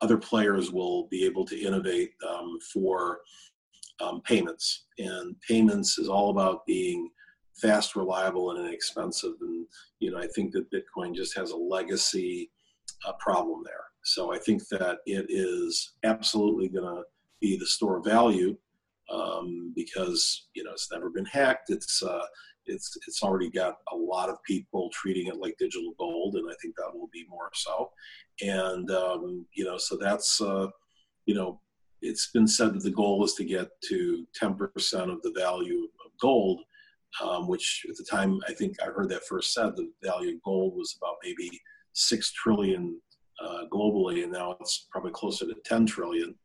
[0.02, 3.20] other players will be able to innovate um, for
[4.02, 4.86] um, payments.
[4.98, 7.10] And payments is all about being
[7.62, 9.34] fast, reliable, and inexpensive.
[9.42, 9.66] And
[10.00, 12.52] you know, I think that Bitcoin just has a legacy
[13.06, 13.86] uh, problem there.
[14.04, 17.04] So I think that it is absolutely going to
[17.42, 18.58] be the store of value
[19.12, 21.70] um, because you know it's never been hacked.
[21.70, 22.26] It's uh,
[22.66, 26.56] it's it's already got a lot of people treating it like digital gold, and I
[26.62, 27.92] think that will be more so.
[28.42, 30.68] And um, you know, so that's uh,
[31.26, 31.62] you know,
[32.02, 34.62] it's been said that the goal is to get to 10%
[35.12, 36.62] of the value of gold
[37.24, 40.44] um, which at the time I think I heard that first said the value of
[40.44, 41.50] gold was about maybe
[41.94, 43.00] six trillion
[43.44, 46.36] uh, globally, and now it's probably closer to ten trillion.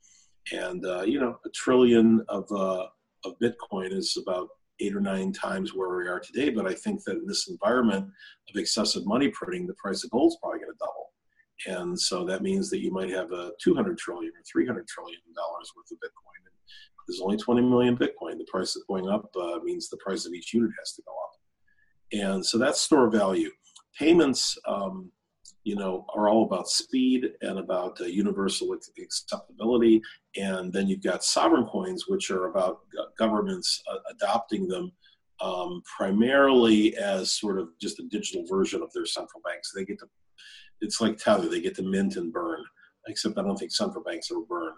[0.52, 2.86] And uh, you know, a trillion of uh,
[3.24, 4.48] of Bitcoin is about
[4.80, 6.50] eight or nine times where we are today.
[6.50, 8.06] But I think that in this environment
[8.48, 11.03] of excessive money printing, the price of gold is probably going to double.
[11.66, 15.72] And so that means that you might have a 200 trillion or 300 trillion dollars
[15.76, 16.46] worth of Bitcoin.
[16.46, 16.54] And
[17.06, 18.38] there's only 20 million Bitcoin.
[18.38, 21.12] The price is going up uh, means the price of each unit has to go
[21.12, 21.34] up.
[22.12, 23.50] And so that's store value.
[23.98, 25.10] Payments, um,
[25.62, 30.02] you know, are all about speed and about uh, universal acceptability.
[30.36, 32.80] And then you've got sovereign coins, which are about
[33.18, 34.92] governments uh, adopting them
[35.40, 39.72] um, primarily as sort of just a digital version of their central banks.
[39.72, 40.06] They get to,
[40.84, 42.62] it's like Tether, they get to mint and burn,
[43.08, 44.74] except I don't think central banks ever burn.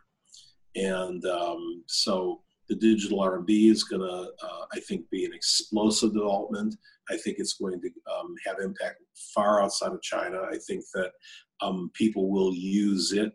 [0.75, 6.13] And um, so the digital RMB is going to, uh, I think, be an explosive
[6.13, 6.75] development.
[7.11, 9.01] I think it's going to um, have impact
[9.35, 10.43] far outside of China.
[10.51, 11.13] I think that
[11.61, 13.33] um, people will use it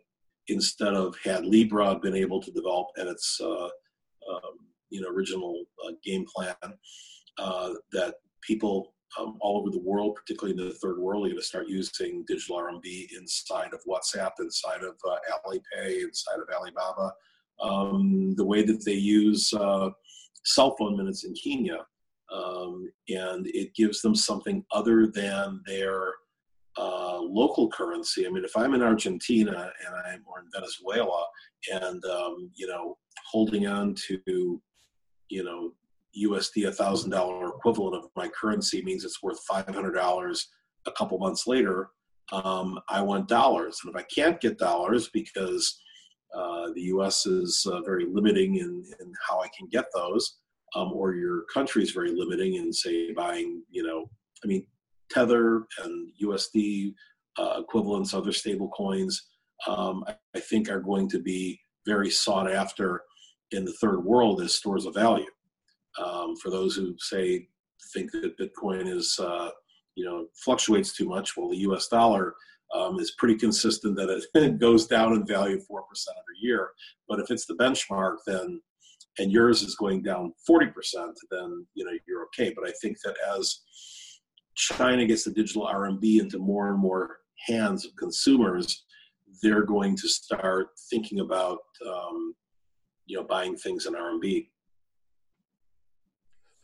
[0.48, 4.54] instead of had Libra been able to develop at its uh, um,
[4.90, 6.54] you know original uh, game plan.
[7.38, 11.38] Uh, that people um, all over the world, particularly in the third world, are going
[11.38, 17.12] to start using digital RMB inside of WhatsApp, inside of uh, Alipay, inside of Alibaba
[17.62, 19.90] um, the way that they use uh,
[20.44, 21.86] cell phone minutes in Kenya.
[22.32, 26.14] Um, and it gives them something other than their
[26.78, 28.26] uh, local currency.
[28.26, 31.26] I mean, if I'm in Argentina and I'm or in Venezuela,
[31.70, 32.96] and um, you know,
[33.30, 34.60] holding on to,
[35.28, 35.74] you know,
[36.20, 40.48] USD a thousand dollar equivalent of my currency means it's worth five hundred dollars
[40.86, 41.90] a couple months later.
[42.32, 45.78] Um, I want dollars, and if I can't get dollars because
[46.34, 47.26] uh, the U.S.
[47.26, 50.38] is uh, very limiting in, in how I can get those,
[50.74, 54.08] um, or your country is very limiting in, say, buying, you know,
[54.42, 54.66] I mean,
[55.10, 56.94] Tether and USD
[57.38, 59.28] uh, equivalents, other stable coins,
[59.66, 63.02] um, I, I, think are going to be very sought after
[63.52, 65.26] in the third world as stores of value.
[65.98, 67.48] Um, for those who say
[67.92, 69.50] think that Bitcoin is, uh,
[69.94, 71.88] you know, fluctuates too much, well, the U.S.
[71.88, 72.34] dollar
[72.74, 76.70] um, is pretty consistent that it goes down in value 4% every year.
[77.08, 78.60] But if it's the benchmark, then
[79.18, 80.72] and yours is going down 40%,
[81.30, 82.52] then you know you're okay.
[82.54, 83.60] But I think that as
[84.54, 88.84] China gets the digital RMB into more and more hands of consumers,
[89.42, 92.34] they're going to start thinking about um,
[93.06, 94.48] you know buying things in RMB.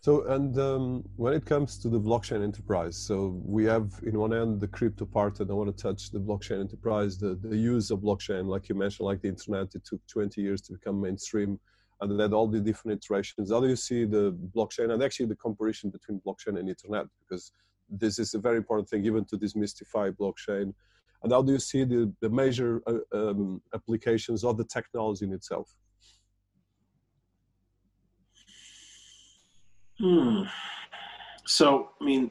[0.01, 4.33] So, and um, when it comes to the blockchain enterprise, so we have in one
[4.33, 7.91] end the crypto part, and I want to touch the blockchain enterprise, the, the use
[7.91, 11.59] of blockchain, like you mentioned, like the internet, it took 20 years to become mainstream,
[12.01, 13.51] and then all the different iterations.
[13.51, 17.07] How do you see the blockchain and actually the comparison between blockchain and internet?
[17.21, 17.51] Because
[17.91, 20.75] this is a very important thing, even to demystify blockchain.
[21.25, 25.33] And how do you see the, the major uh, um, applications of the technology in
[25.33, 25.75] itself?
[30.01, 30.43] Hmm.
[31.47, 32.31] So, I mean,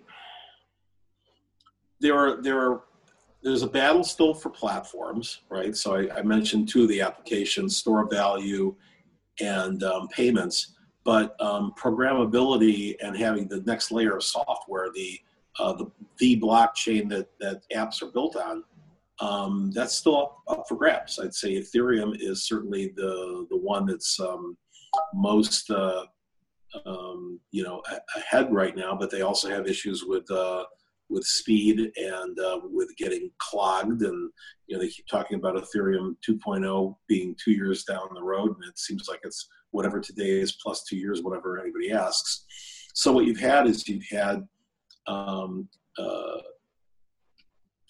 [2.00, 2.82] there are there are
[3.44, 5.76] there's a battle still for platforms, right?
[5.76, 8.76] So I, I mentioned two of the applications: store value
[9.40, 10.74] and um, payments.
[11.04, 15.20] But um, programmability and having the next layer of software, the
[15.58, 15.86] uh, the,
[16.20, 18.64] the blockchain that that apps are built on,
[19.20, 21.18] um, that's still up, up, for grabs.
[21.20, 24.58] I'd say Ethereum is certainly the the one that's um,
[25.14, 26.06] most uh,
[26.86, 27.82] um, you know
[28.16, 30.64] ahead right now, but they also have issues with uh,
[31.10, 34.02] with speed and uh, with getting clogged.
[34.02, 34.32] And
[34.68, 38.64] you know they keep talking about Ethereum 2.0 being two years down the road, and
[38.70, 42.46] it seems like it's whatever today is plus two years, whatever anybody asks.
[42.94, 44.48] So what you've had is you've had
[45.06, 46.42] um, uh,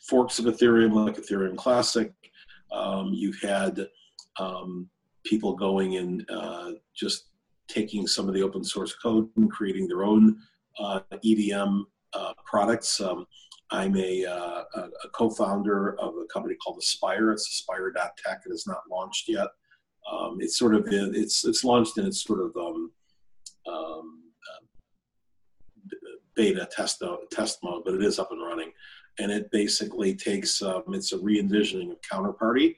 [0.08, 2.12] forks of Ethereum like Ethereum Classic.
[2.72, 3.88] Um, you've had
[4.40, 4.90] um,
[5.26, 7.28] people going and uh, just
[7.68, 10.38] taking some of the open source code and creating their own
[10.80, 11.00] uh,
[12.14, 13.02] uh, products.
[13.02, 13.26] Um,
[13.70, 17.32] I'm a, uh, a, co-founder of a company called Aspire.
[17.32, 18.42] It's aspire.tech.
[18.46, 19.48] It is not launched yet.
[20.10, 22.92] Um, it's sort of in, it's it's launched in its sort of um,
[23.68, 24.22] um,
[26.34, 28.72] beta test test mode, but it is up and running.
[29.20, 32.78] And it basically takes um, it's a re-envisioning of Counterparty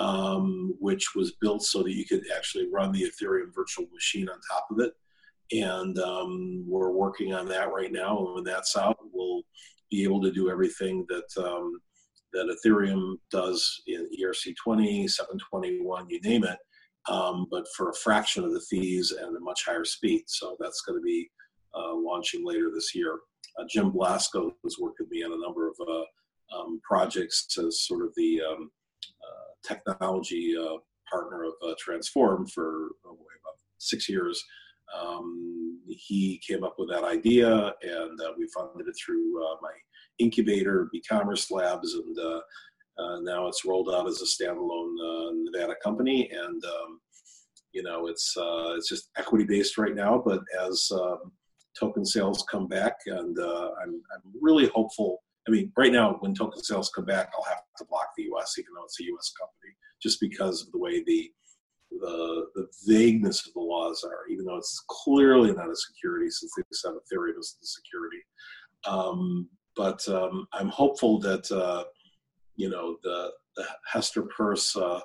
[0.00, 4.40] um, which was built so that you could actually run the Ethereum virtual machine on
[4.50, 4.92] top of it.
[5.52, 8.18] And um, we're working on that right now.
[8.18, 9.42] And when that's out, we'll
[9.90, 11.80] be able to do everything that um,
[12.32, 16.58] that Ethereum does in ERC20, 721, you name it,
[17.08, 20.22] um, but for a fraction of the fees and a much higher speed.
[20.28, 21.28] So that's going to be
[21.74, 23.18] uh, launching later this year.
[23.58, 27.80] Uh, Jim Blasko has worked with me on a number of uh, um, projects as
[27.80, 28.70] sort of the um,
[29.66, 30.76] technology uh,
[31.10, 34.42] partner of uh, Transform for oh about six years.
[34.98, 37.48] Um, he came up with that idea,
[37.82, 39.70] and uh, we funded it through my
[40.18, 47.00] incubator, BeCommerce Labs, and now it's rolled out as a standalone Nevada company, and um,
[47.72, 48.34] you know it's
[48.76, 50.20] it's just equity based right now.
[50.24, 51.32] But as um,
[51.78, 55.22] token sales come back, and I'm I'm really hopeful.
[55.48, 58.56] I mean, right now when token sales come back, I'll have to block the U.S.
[58.58, 59.32] even though it's a U.S.
[59.38, 61.30] company, just because of the way the
[61.98, 66.52] the, the vagueness of the laws are, even though it's clearly not a security since
[66.56, 68.22] they just have Ethereum as the security.
[68.86, 71.84] Um, but um, I'm hopeful that uh,
[72.56, 75.00] you know the, the Hester Peirce uh,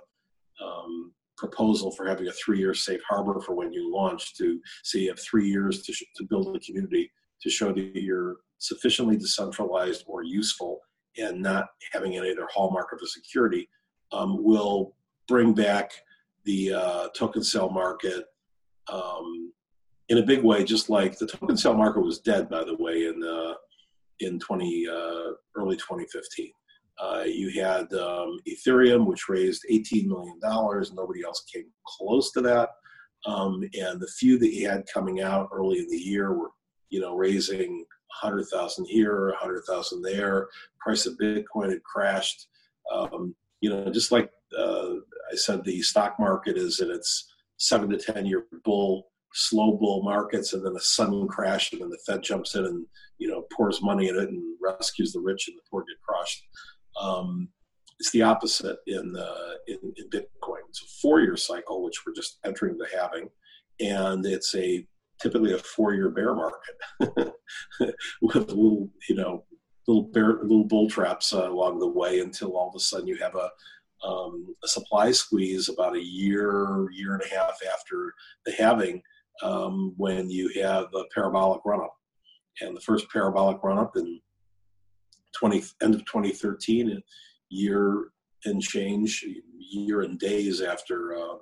[0.64, 5.10] um, proposal for having a three-year safe harbor for when you launch to say you
[5.10, 7.12] have three years to, sh- to build a community
[7.42, 10.80] to show that you're sufficiently decentralized or useful
[11.18, 13.70] and not having any other hallmark of a security
[14.12, 14.95] um, will
[15.28, 15.91] bring back
[16.45, 18.26] the uh, token sale market
[18.91, 19.51] um,
[20.10, 23.08] in a big way, just like the token sale market was dead, by the way,
[23.08, 23.53] in uh,
[24.20, 26.51] in 20 uh, early 2015.
[26.97, 30.93] Uh, you had um, Ethereum, which raised 18 million dollars.
[30.93, 32.70] Nobody else came close to that,
[33.26, 36.51] um, and the few that you had coming out early in the year were,
[36.89, 37.84] you know, raising
[38.22, 40.47] 100,000 here, 100,000 there.
[40.80, 42.47] Price of Bitcoin had crashed.
[42.93, 44.95] Um, you know, just like uh,
[45.32, 50.03] I said the stock market is in its seven to 10 year bull, slow bull
[50.03, 52.86] markets, and then a sudden crash, and then the Fed jumps in and,
[53.18, 56.43] you know, pours money in it and rescues the rich and the poor get crushed.
[56.99, 57.49] Um,
[57.99, 60.60] it's the opposite in, uh, in, in Bitcoin.
[60.70, 63.30] It's a four year cycle, which we're just entering the halving,
[63.80, 64.86] and it's a
[65.22, 66.76] typically a four year bear market
[68.22, 69.43] with little, you know,
[69.88, 73.18] little bear, little bull traps uh, along the way until all of a sudden you
[73.18, 73.49] have a
[74.05, 78.13] um, a supply squeeze about a year, year and a half after
[78.45, 79.01] the halving,
[79.41, 81.95] um, when you have a parabolic run up.
[82.61, 84.20] And the first parabolic run up in
[85.38, 87.01] 20, end of 2013,
[87.49, 88.09] year
[88.45, 89.26] and change,
[89.57, 91.36] year and days after uh,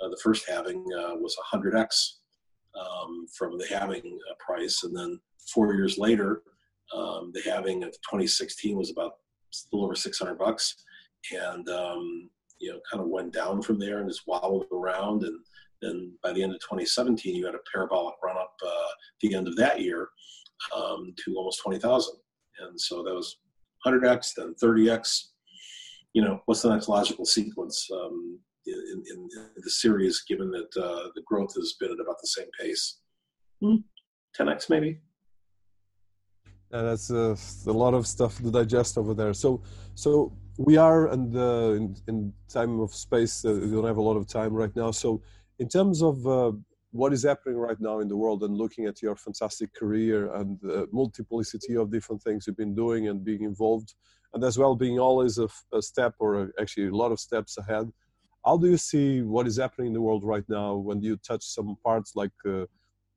[0.00, 2.12] uh, the first halving uh, was 100x
[2.78, 4.84] um, from the halving uh, price.
[4.84, 5.20] And then
[5.52, 6.42] four years later,
[6.94, 10.76] um, the halving of 2016 was about a little over 600 bucks.
[11.32, 15.24] And um, you know kind of went down from there and just wobbled around.
[15.24, 15.38] And
[15.82, 18.88] then by the end of 2017 you had a parabolic run up uh,
[19.20, 20.08] the end of that year
[20.74, 22.14] um, to almost 20,000
[22.60, 23.36] and so that was
[23.86, 25.24] 100x then 30x
[26.14, 27.88] you know what's the next logical sequence
[28.74, 32.28] um, in, in, the series given that uh, the growth has been at about the
[32.28, 32.98] same pace.
[33.60, 33.76] Hmm.
[34.38, 35.00] 10x maybe?
[36.72, 37.36] Yeah, that's uh,
[37.66, 39.32] a lot of stuff to digest over there.
[39.32, 39.62] So
[39.94, 44.02] so we are and uh, in, in, time of space uh, we don't have a
[44.02, 44.90] lot of time right now.
[44.90, 45.22] So
[45.58, 46.52] in terms of uh,
[46.90, 50.58] what is happening right now in the world and looking at your fantastic career and
[50.64, 53.94] uh, multiplicity of different things you've been doing and being involved
[54.34, 57.58] and as well being always a, a step or a, actually a lot of steps
[57.58, 57.90] ahead
[58.46, 61.44] how do you see what is happening in the world right now when you touch
[61.44, 62.64] some parts like uh,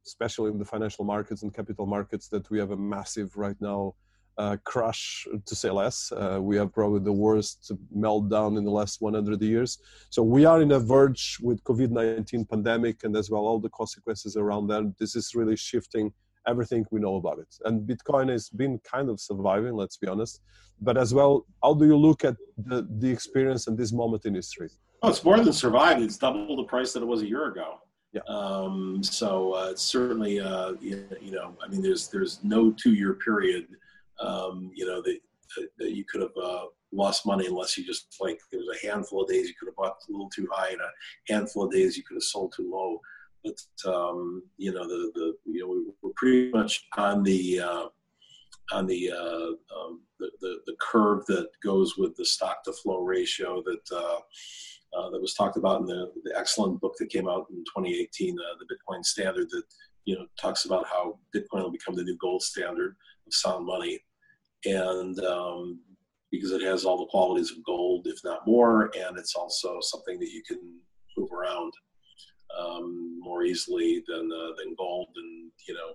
[0.06, 3.94] especially in the financial markets and capital markets that we have a massive right now
[4.40, 6.14] uh, crash, to say less.
[6.14, 9.80] Uh, we have probably the worst meltdown in the last 100 years.
[10.10, 14.38] So we are in a verge with COVID-19 pandemic and as well all the consequences
[14.38, 14.96] around that.
[14.98, 16.14] This is really shifting
[16.48, 17.54] everything we know about it.
[17.66, 20.42] And Bitcoin has been kind of surviving, let's be honest.
[20.80, 24.36] But as well, how do you look at the, the experience and this moment in
[24.36, 24.70] history?
[25.02, 26.02] Oh, it's more than survived.
[26.02, 27.80] It's double the price that it was a year ago.
[28.12, 28.22] Yeah.
[28.28, 33.68] Um, so uh, certainly, uh, you, you, know, I mean, there's there's no two-year period
[34.20, 35.20] um, you know, that,
[35.78, 39.24] that you could have uh, lost money unless you just like there was a handful
[39.24, 41.97] of days you could have bought a little too high and a handful of days
[41.97, 43.00] you could have sold too low.
[43.43, 47.86] But um, you know, the the you know we we're pretty much on the uh,
[48.72, 53.00] on the, uh, um, the, the the curve that goes with the stock to flow
[53.00, 54.22] ratio that.
[54.98, 58.36] Uh, that was talked about in the, the excellent book that came out in 2018,
[58.40, 59.64] uh, the Bitcoin Standard, that
[60.06, 62.96] you know talks about how Bitcoin will become the new gold standard
[63.28, 64.00] of sound money
[64.66, 65.80] and um,
[66.32, 70.20] because it has all the qualities of gold, if not more, and it's also something
[70.20, 70.60] that you can
[71.18, 71.74] move around
[72.58, 75.94] um, more easily than uh, than gold, and you know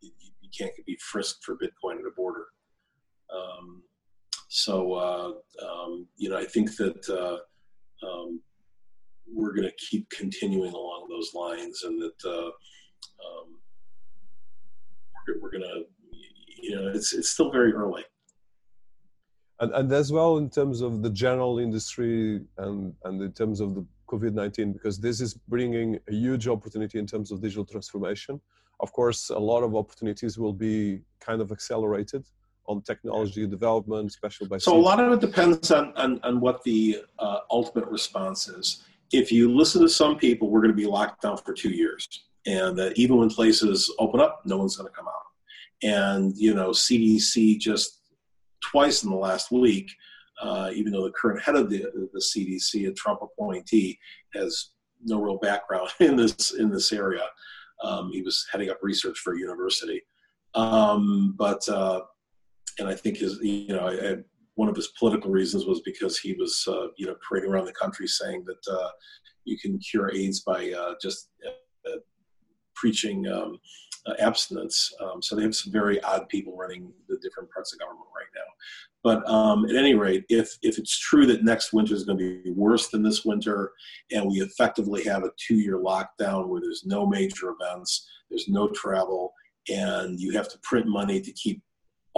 [0.00, 0.10] you,
[0.40, 2.46] you, can't be frisked for Bitcoin at a border.
[3.32, 3.82] Um,
[4.48, 5.32] so uh,
[5.64, 7.38] um, you know, I think that uh,
[8.02, 8.40] um,
[9.32, 13.58] we're going to keep continuing along those lines, and that uh, um,
[15.26, 15.84] we're, we're going to
[16.60, 18.04] you know, it's it's still very early.
[19.60, 23.74] And, and as well in terms of the general industry and, and in terms of
[23.74, 28.40] the COVID-19, because this is bringing a huge opportunity in terms of digital transformation.
[28.80, 32.24] Of course, a lot of opportunities will be kind of accelerated
[32.68, 34.58] on technology development, especially by.
[34.58, 38.84] So a lot of it depends on on, on what the uh, ultimate response is.
[39.10, 42.06] If you listen to some people, we're going to be locked down for two years,
[42.46, 45.14] and uh, even when places open up, no one's going to come out.
[45.82, 48.00] And you know, CDC just
[48.60, 49.90] twice in the last week,
[50.42, 53.98] uh, even though the current head of the the CDC, a Trump appointee,
[54.34, 54.70] has
[55.02, 57.24] no real background in this in this area.
[57.82, 60.02] Um, he was heading up research for a university,
[60.54, 62.00] um, but uh,
[62.78, 64.16] and I think his you know I, I,
[64.54, 67.72] one of his political reasons was because he was uh, you know parading around the
[67.72, 68.90] country saying that uh,
[69.44, 71.98] you can cure AIDS by uh, just uh,
[72.74, 73.58] preaching um,
[74.06, 74.92] uh, abstinence.
[75.00, 78.26] Um, so they have some very odd people running the different parts of government right
[78.34, 78.52] now.
[79.04, 82.42] But um, at any rate, if if it's true that next winter is going to
[82.42, 83.72] be worse than this winter,
[84.10, 89.32] and we effectively have a two-year lockdown where there's no major events, there's no travel,
[89.68, 91.62] and you have to print money to keep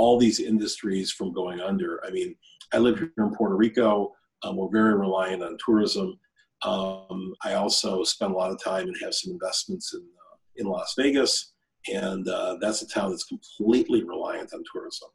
[0.01, 2.03] all these industries from going under.
[2.07, 2.35] I mean,
[2.73, 4.15] I live here in Puerto Rico.
[4.43, 6.19] Um, we're very reliant on tourism.
[6.63, 10.67] Um, I also spend a lot of time and have some investments in uh, in
[10.67, 11.53] Las Vegas,
[11.93, 15.11] and uh, that's a town that's completely reliant on tourism.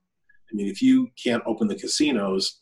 [0.51, 2.59] I mean, if you can't open the casinos,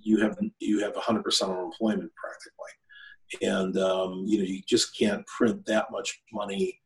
[0.00, 5.66] you have you have 100% unemployment practically, and um, you know you just can't print
[5.66, 6.80] that much money.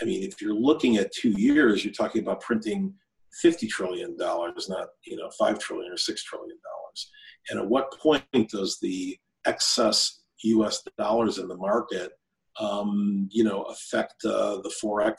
[0.00, 2.94] I mean, if you're looking at two years, you're talking about printing
[3.42, 7.10] 50 trillion dollars, not you know five trillion or six trillion dollars.
[7.48, 9.16] And at what point does the
[9.46, 10.82] excess U.S.
[10.98, 12.12] dollars in the market,
[12.58, 15.16] um, you know, affect uh, the forex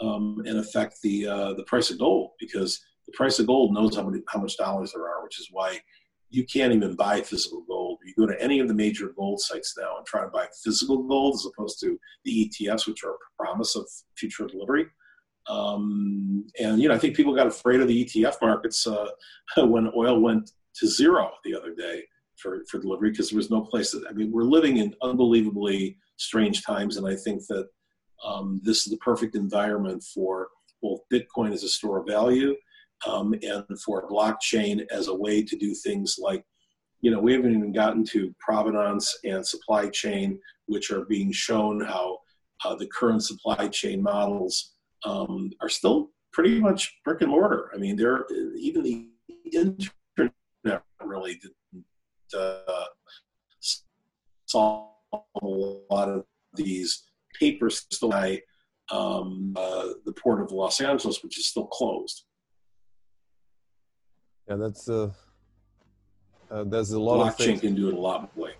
[0.00, 2.32] um, and affect the uh, the price of gold?
[2.38, 5.48] Because the price of gold knows how many how much dollars there are, which is
[5.50, 5.80] why
[6.30, 7.98] you can't even buy physical gold.
[8.04, 11.02] You go to any of the major gold sites now and try to buy physical
[11.04, 14.86] gold as opposed to the ETFs, which are a promise of future delivery.
[15.48, 19.08] Um, and you know, I think people got afraid of the ETF markets uh,
[19.58, 22.04] when oil went to zero the other day
[22.36, 23.92] for, for delivery because there was no place.
[23.92, 27.68] That, I mean, we're living in unbelievably strange times, and I think that
[28.24, 30.48] um, this is the perfect environment for
[30.82, 32.54] both Bitcoin as a store of value
[33.06, 36.44] um, and for blockchain as a way to do things like,
[37.00, 41.80] you know, we haven't even gotten to provenance and supply chain, which are being shown
[41.80, 42.18] how
[42.64, 44.73] uh, the current supply chain models
[45.04, 47.70] um, are still pretty much brick and mortar.
[47.74, 48.24] I mean, they're
[48.56, 49.08] even the
[49.52, 51.84] internet really didn't
[52.36, 52.84] uh,
[54.46, 56.24] solve a lot of
[56.54, 57.04] these
[57.38, 58.40] papers still by
[58.90, 62.24] um, uh, the port of Los Angeles, which is still closed.
[64.48, 65.10] Yeah, that's uh,
[66.50, 67.60] uh there's a lot Blockchain of things.
[67.60, 68.52] can do it a lot of way.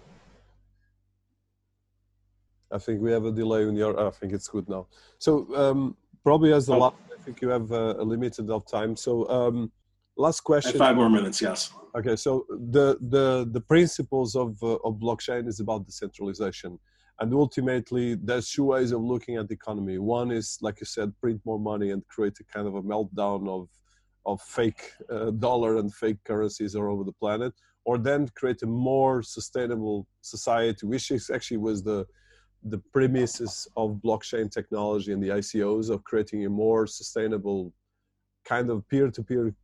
[2.73, 3.99] I think we have a delay in your.
[4.07, 4.87] I think it's good now.
[5.19, 6.79] So um, probably as the oh.
[6.79, 8.97] last, I think you have a, a limited of time.
[8.97, 9.71] So um,
[10.17, 10.79] last question.
[10.79, 11.73] five more minutes, yes.
[11.97, 16.79] Okay, so the the the principles of uh, of blockchain is about decentralization,
[17.21, 19.99] and ultimately there's two ways of looking at the economy.
[19.99, 23.49] One is, like you said, print more money and create a kind of a meltdown
[23.49, 23.69] of
[24.27, 27.53] of fake uh, dollar and fake currencies all over the planet,
[27.85, 32.07] or then create a more sustainable society, which is actually was the
[32.65, 37.73] the premises of blockchain technology and the ICOs of creating a more sustainable
[38.45, 39.55] kind of peer-to-peer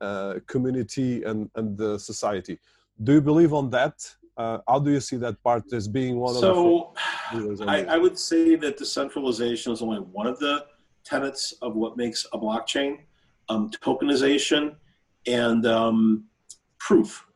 [0.00, 2.58] uh, community and, and the society.
[3.02, 3.94] Do you believe on that?
[4.36, 6.94] Uh, how do you see that part as being one so,
[7.32, 7.56] of the?
[7.56, 10.66] So, I, I would say that decentralization is only one of the
[11.04, 12.98] tenets of what makes a blockchain.
[13.48, 14.76] Um, tokenization
[15.26, 16.24] and um,
[16.78, 17.26] proof.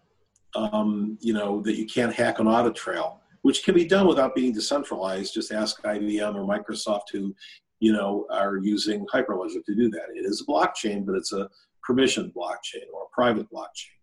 [0.54, 4.34] Um, you know that you can't hack an audit trail which can be done without
[4.34, 5.34] being decentralized.
[5.34, 7.34] Just ask IBM or Microsoft who,
[7.80, 10.06] you know, are using Hyperledger to do that.
[10.14, 11.48] It is a blockchain, but it's a
[11.88, 13.98] permissioned blockchain or a private blockchain.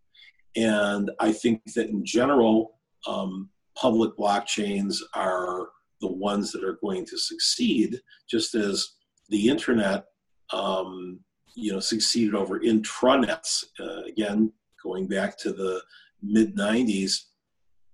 [0.56, 5.68] And I think that in general, um, public blockchains are
[6.02, 8.94] the ones that are going to succeed, just as
[9.30, 10.06] the internet,
[10.54, 11.20] um,
[11.56, 13.66] you know, succeeded over intranets.
[13.80, 15.82] Uh, again, going back to the
[16.22, 17.26] mid 90s,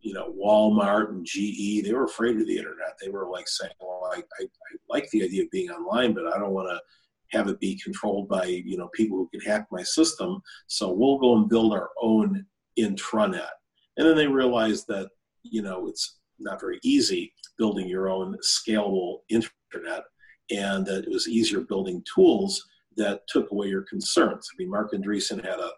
[0.01, 2.97] you know, Walmart and GE, they were afraid of the internet.
[3.01, 6.27] They were like saying, well, I, I, I like the idea of being online, but
[6.27, 9.67] I don't want to have it be controlled by, you know, people who can hack
[9.71, 10.41] my system.
[10.67, 12.45] So we'll go and build our own
[12.79, 13.49] intranet.
[13.97, 15.09] And then they realized that,
[15.43, 20.03] you know, it's not very easy building your own scalable internet
[20.49, 24.49] and that it was easier building tools that took away your concerns.
[24.51, 25.71] I mean, Marc Andreessen had a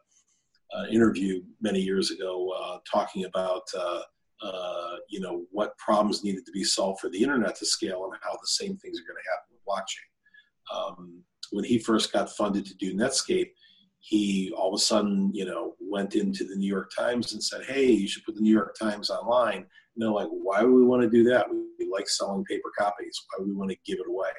[0.92, 4.02] interview many years ago uh, talking about uh,
[4.42, 8.14] uh, you know what problems needed to be solved for the internet to scale and
[8.22, 10.10] how the same things are going to happen with blockchain.
[10.76, 13.52] Um, when he first got funded to do Netscape,
[14.00, 17.64] he all of a sudden, you know, went into the New York Times and said,
[17.66, 20.84] "Hey, you should put the New York Times online." And they're like, "Why would we
[20.84, 21.48] want to do that?
[21.50, 23.22] We like selling paper copies.
[23.30, 24.32] Why would we want to give it away?"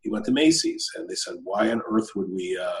[0.00, 2.80] He went to Macy's, and they said, "Why on earth would we uh,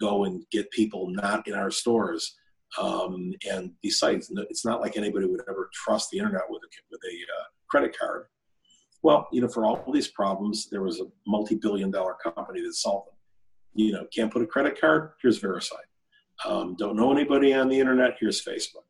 [0.00, 2.36] go and get people not in our stores?"
[2.80, 7.00] Um, and besides, it's not like anybody would ever trust the internet with a, with
[7.04, 8.26] a uh, credit card.
[9.02, 13.16] Well, you know, for all these problems, there was a multi-billion-dollar company that solved them
[13.74, 15.72] you know, can't put a credit card, here's VeriSign.
[16.44, 18.84] Um, don't know anybody on the internet, here's Facebook.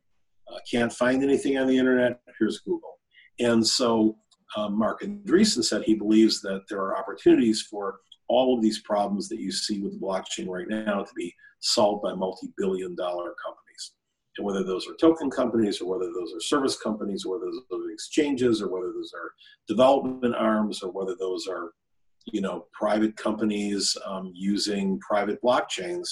[0.49, 2.99] Uh, can't find anything on the internet, here's Google.
[3.39, 4.17] And so
[4.57, 9.29] uh, Marc Andreessen said he believes that there are opportunities for all of these problems
[9.29, 13.62] that you see with blockchain right now to be solved by multi-billion dollar companies.
[14.39, 17.87] And whether those are token companies or whether those are service companies or whether those
[17.87, 19.33] are exchanges or whether those are
[19.69, 21.73] development arms or whether those are
[22.27, 26.09] you know private companies um, using private blockchains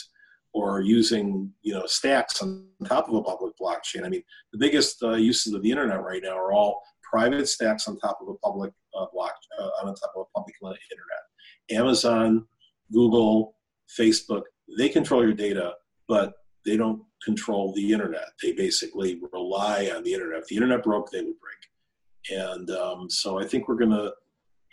[0.52, 4.04] or using you know stacks on top of a public blockchain.
[4.04, 7.88] I mean, the biggest uh, uses of the internet right now are all private stacks
[7.88, 11.80] on top of a public uh, block uh, on top of a public internet.
[11.82, 12.44] Amazon,
[12.92, 13.54] Google,
[13.98, 14.42] Facebook,
[14.76, 15.72] they control your data,
[16.08, 16.32] but
[16.64, 18.28] they don't control the internet.
[18.42, 20.40] They basically rely on the internet.
[20.40, 22.38] If the internet broke, they would break.
[22.38, 24.12] And um, so I think we're going to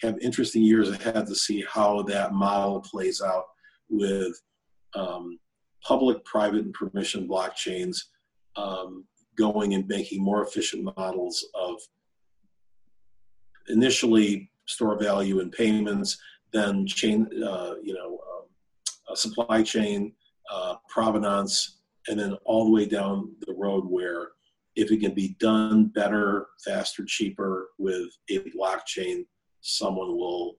[0.02, 3.46] have interesting years ahead to see how that model plays out
[3.90, 4.40] with
[4.96, 5.40] um,
[5.84, 7.98] public, private, and permission blockchains
[8.56, 9.06] um,
[9.38, 11.80] going and making more efficient models of
[13.70, 16.18] initially store value and payments,
[16.52, 20.14] then chain, uh, you know, um, supply chain,
[20.52, 21.77] uh, provenance,
[22.08, 24.30] and then all the way down the road where
[24.76, 29.26] if it can be done better, faster, cheaper with a blockchain
[29.62, 30.58] someone will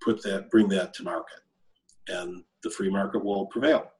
[0.00, 1.40] put that, bring that to market,
[2.08, 3.90] and the free market will prevail.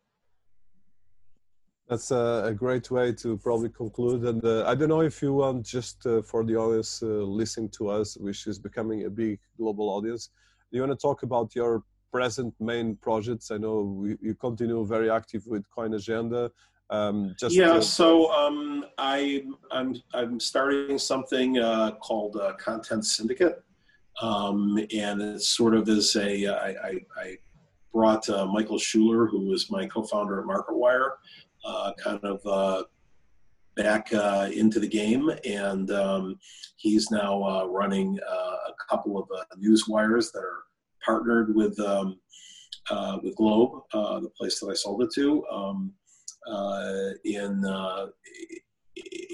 [1.89, 4.23] That's a, great way to probably conclude.
[4.25, 7.71] And uh, I don't know if you want just uh, for the audience uh, listening
[7.79, 10.29] to us, which is becoming a big global audience,
[10.71, 13.51] do you want to talk about your present main projects?
[13.51, 16.51] I know we, you continue very active with CoinAgenda.
[16.91, 17.83] Um, just yeah, to...
[17.83, 23.63] so um, I, I'm I'm starting something uh, called uh, Content Syndicate.
[24.21, 27.37] Um, and it sort of is a, I, I, I
[27.93, 31.11] brought uh, Michael Schuler, who was my co-founder at MarketWire,
[31.65, 32.83] uh, kind of uh,
[33.77, 36.37] back uh, into the game, and um,
[36.77, 40.58] he's now uh, running uh, a couple of news wires that are
[41.09, 42.21] partnered with um,
[43.23, 45.93] with Globe, the place that I sold it to, um,
[47.25, 47.65] in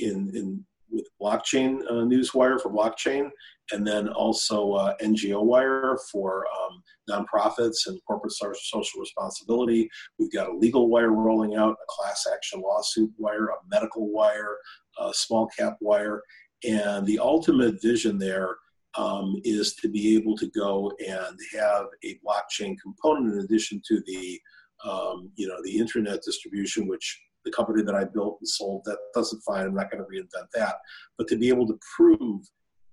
[0.00, 0.64] in in
[0.94, 3.28] with blockchain uh, newswire for blockchain,
[3.72, 9.90] and then also uh, NGO wire for um, nonprofits and corporate social responsibility.
[10.18, 14.56] We've got a legal wire rolling out, a class action lawsuit wire, a medical wire,
[14.98, 16.22] a small cap wire,
[16.66, 18.56] and the ultimate vision there
[18.96, 24.02] um, is to be able to go and have a blockchain component in addition to
[24.06, 24.40] the
[24.84, 28.98] um, you know the internet distribution, which the company that I built and sold, that
[29.14, 29.66] doesn't fine.
[29.66, 30.76] I'm not going to reinvent that.
[31.18, 32.42] But to be able to prove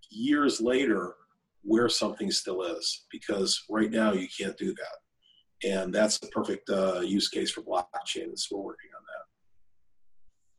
[0.10, 1.16] years later
[1.64, 5.70] where something still is, because right now you can't do that.
[5.70, 8.36] And that's the perfect uh, use case for blockchain.
[8.36, 9.26] So we're working on that.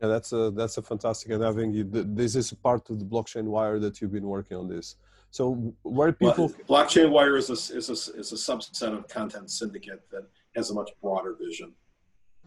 [0.00, 1.30] Yeah, that's a that's a fantastic.
[1.32, 4.68] And having you, this is part of the blockchain wire that you've been working on
[4.68, 4.96] this.
[5.32, 9.50] So where people well, blockchain wire is a, is a is a subset of content
[9.50, 11.72] syndicate that has a much broader vision.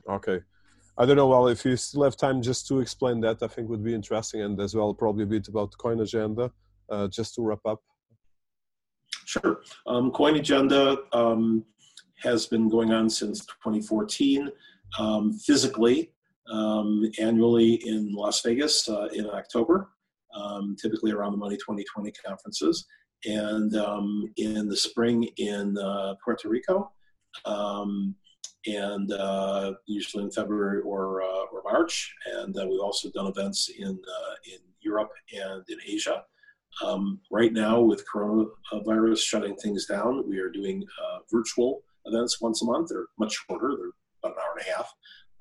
[0.07, 0.39] Okay.
[0.95, 1.27] I don't know.
[1.27, 4.43] Well, if you still have time just to explain that, I think would be interesting,
[4.43, 6.51] and as well probably a bit about CoinAgenda,
[6.89, 7.81] uh, just to wrap up.
[9.25, 9.61] Sure.
[9.87, 11.65] Um, CoinAgenda um,
[12.21, 14.51] has been going on since 2014,
[14.99, 16.13] um, physically,
[16.51, 19.89] um, annually in Las Vegas uh, in October,
[20.35, 22.85] um, typically around the Money 2020 conferences,
[23.25, 26.91] and um, in the spring in uh, Puerto Rico.
[27.45, 28.15] Um,
[28.67, 32.13] and uh, usually in February or, uh, or March.
[32.33, 36.23] And uh, we've also done events in, uh, in Europe and in Asia.
[36.83, 42.61] Um, right now, with coronavirus shutting things down, we are doing uh, virtual events once
[42.61, 42.89] a month.
[42.89, 43.91] They're much shorter, they're
[44.23, 44.93] about an hour and a half.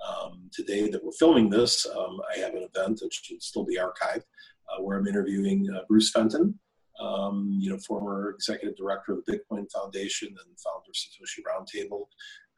[0.07, 3.79] Um, today that we're filming this, um, I have an event that should still be
[3.79, 4.25] archived
[4.71, 6.59] uh, where I'm interviewing Bruce Fenton,
[7.01, 12.07] um, you know, former executive director of the Bitcoin Foundation and founder of Satoshi Roundtable,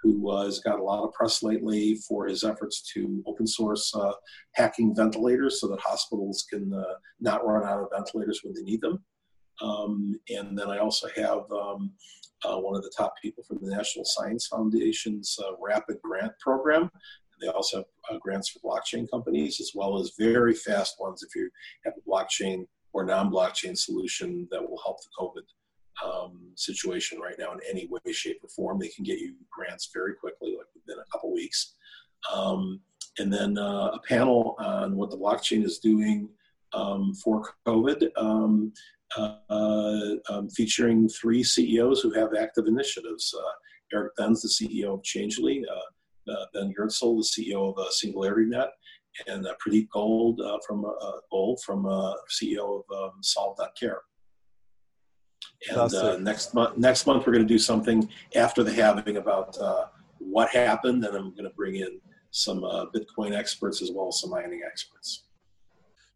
[0.03, 4.13] who has got a lot of press lately for his efforts to open source uh,
[4.55, 8.81] hacking ventilators so that hospitals can uh, not run out of ventilators when they need
[8.81, 9.03] them.
[9.63, 11.93] Um, and then I also have um,
[12.45, 16.91] uh, one of the top people from the National Science Foundation's uh, Rapid Grant Program,
[17.41, 17.79] They also
[18.09, 21.51] have uh, grants for blockchain companies as well as very fast ones if you
[21.85, 25.43] have a blockchain or non-blockchain solution that will help the COVID
[26.05, 28.79] um, situation right now in any way, shape, or form.
[28.79, 31.75] They can get you grants very quickly, like within a couple weeks.
[32.33, 32.81] Um,
[33.19, 36.29] and then uh, a panel on what the blockchain is doing
[36.73, 38.73] um, for COVID, um,
[39.17, 43.35] uh, um, featuring three CEOs who have active initiatives.
[43.37, 43.53] Uh,
[43.93, 45.91] Eric Benz, the CEO of Changelly, uh,
[46.53, 48.69] Ben Goertzel, the CEO of SingularityNet,
[49.27, 50.83] and Pradeep Goel from
[51.31, 51.85] Goel from
[52.31, 54.01] CEO of um, Solve.care.
[55.71, 59.57] And uh, next month, next month we're going to do something after the halving about
[59.59, 59.87] uh,
[60.19, 62.01] what happened, and I'm going to bring in
[62.31, 65.25] some uh, Bitcoin experts as well as some mining experts.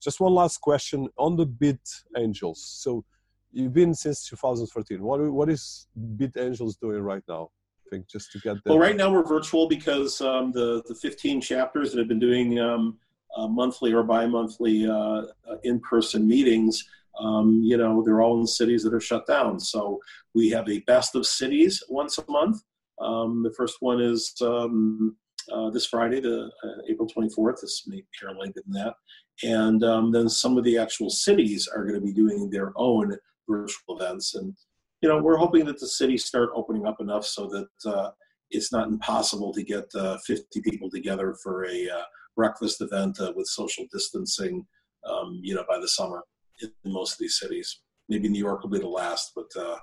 [0.03, 1.81] Just one last question on the Bit
[2.17, 2.63] Angels.
[2.65, 3.05] So
[3.53, 5.03] you've been since 2013.
[5.03, 5.87] What what is
[6.17, 7.51] BitAngels doing right now?
[7.91, 8.75] Think just to get there?
[8.75, 12.59] Well, right now we're virtual because um, the the 15 chapters that have been doing
[12.61, 12.99] um,
[13.37, 15.25] uh, monthly or bi-monthly uh, uh,
[15.65, 16.85] in-person meetings
[17.19, 19.61] um, you know, they're all in cities that are shut down.
[19.61, 20.01] So
[20.35, 22.63] we have a best of cities once a month.
[23.01, 25.17] Um, the first one is um,
[25.53, 27.61] uh, this Friday, the uh, April 24th.
[27.61, 28.95] This may be here later than that.
[29.43, 33.17] And um, then some of the actual cities are going to be doing their own
[33.49, 34.35] virtual events.
[34.35, 34.55] And,
[35.01, 38.11] you know, we're hoping that the cities start opening up enough so that uh,
[38.51, 42.03] it's not impossible to get uh, 50 people together for a uh,
[42.37, 44.67] breakfast event uh, with social distancing,
[45.07, 46.23] um, you know, by the summer
[46.63, 47.81] in most of these cities.
[48.09, 49.77] Maybe New York will be the last, but uh,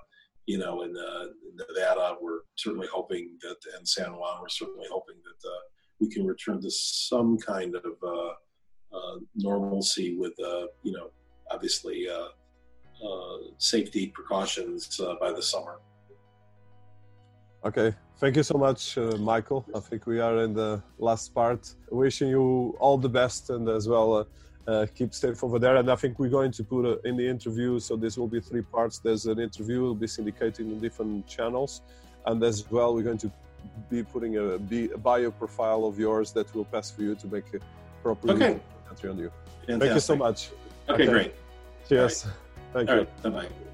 [0.46, 5.16] you know, in, uh, Nevada, we're certainly hoping that, and San Juan, we're certainly hoping
[5.16, 5.52] that
[6.00, 7.84] we can return to some kind of
[9.36, 10.34] normalcy with,
[10.84, 11.10] you know,
[11.52, 12.08] obviously
[13.58, 15.80] safety precautions by the summer.
[17.66, 19.66] Okay, thank you so much, uh, Michael.
[19.76, 21.74] I think we are in the last part.
[21.90, 25.76] Wishing you all the best and as well uh, uh, keep safe over there.
[25.78, 28.40] And I think we're going to put a, in the interview, so this will be
[28.40, 29.00] three parts.
[29.00, 31.82] There's an interview, will be syndicated in different channels.
[32.26, 33.32] And as well, we're going to
[33.90, 37.54] be putting a, a bio profile of yours that will pass for you to make
[37.54, 37.60] a
[38.04, 38.60] proper okay.
[38.90, 39.32] entry on you.
[39.66, 39.80] Fantastic.
[39.80, 40.50] Thank you so much.
[40.90, 41.12] Okay, okay.
[41.12, 41.36] great.
[41.90, 42.28] Cheers.
[42.78, 43.02] Thank All you.
[43.02, 43.24] Right.
[43.24, 43.67] Bye bye.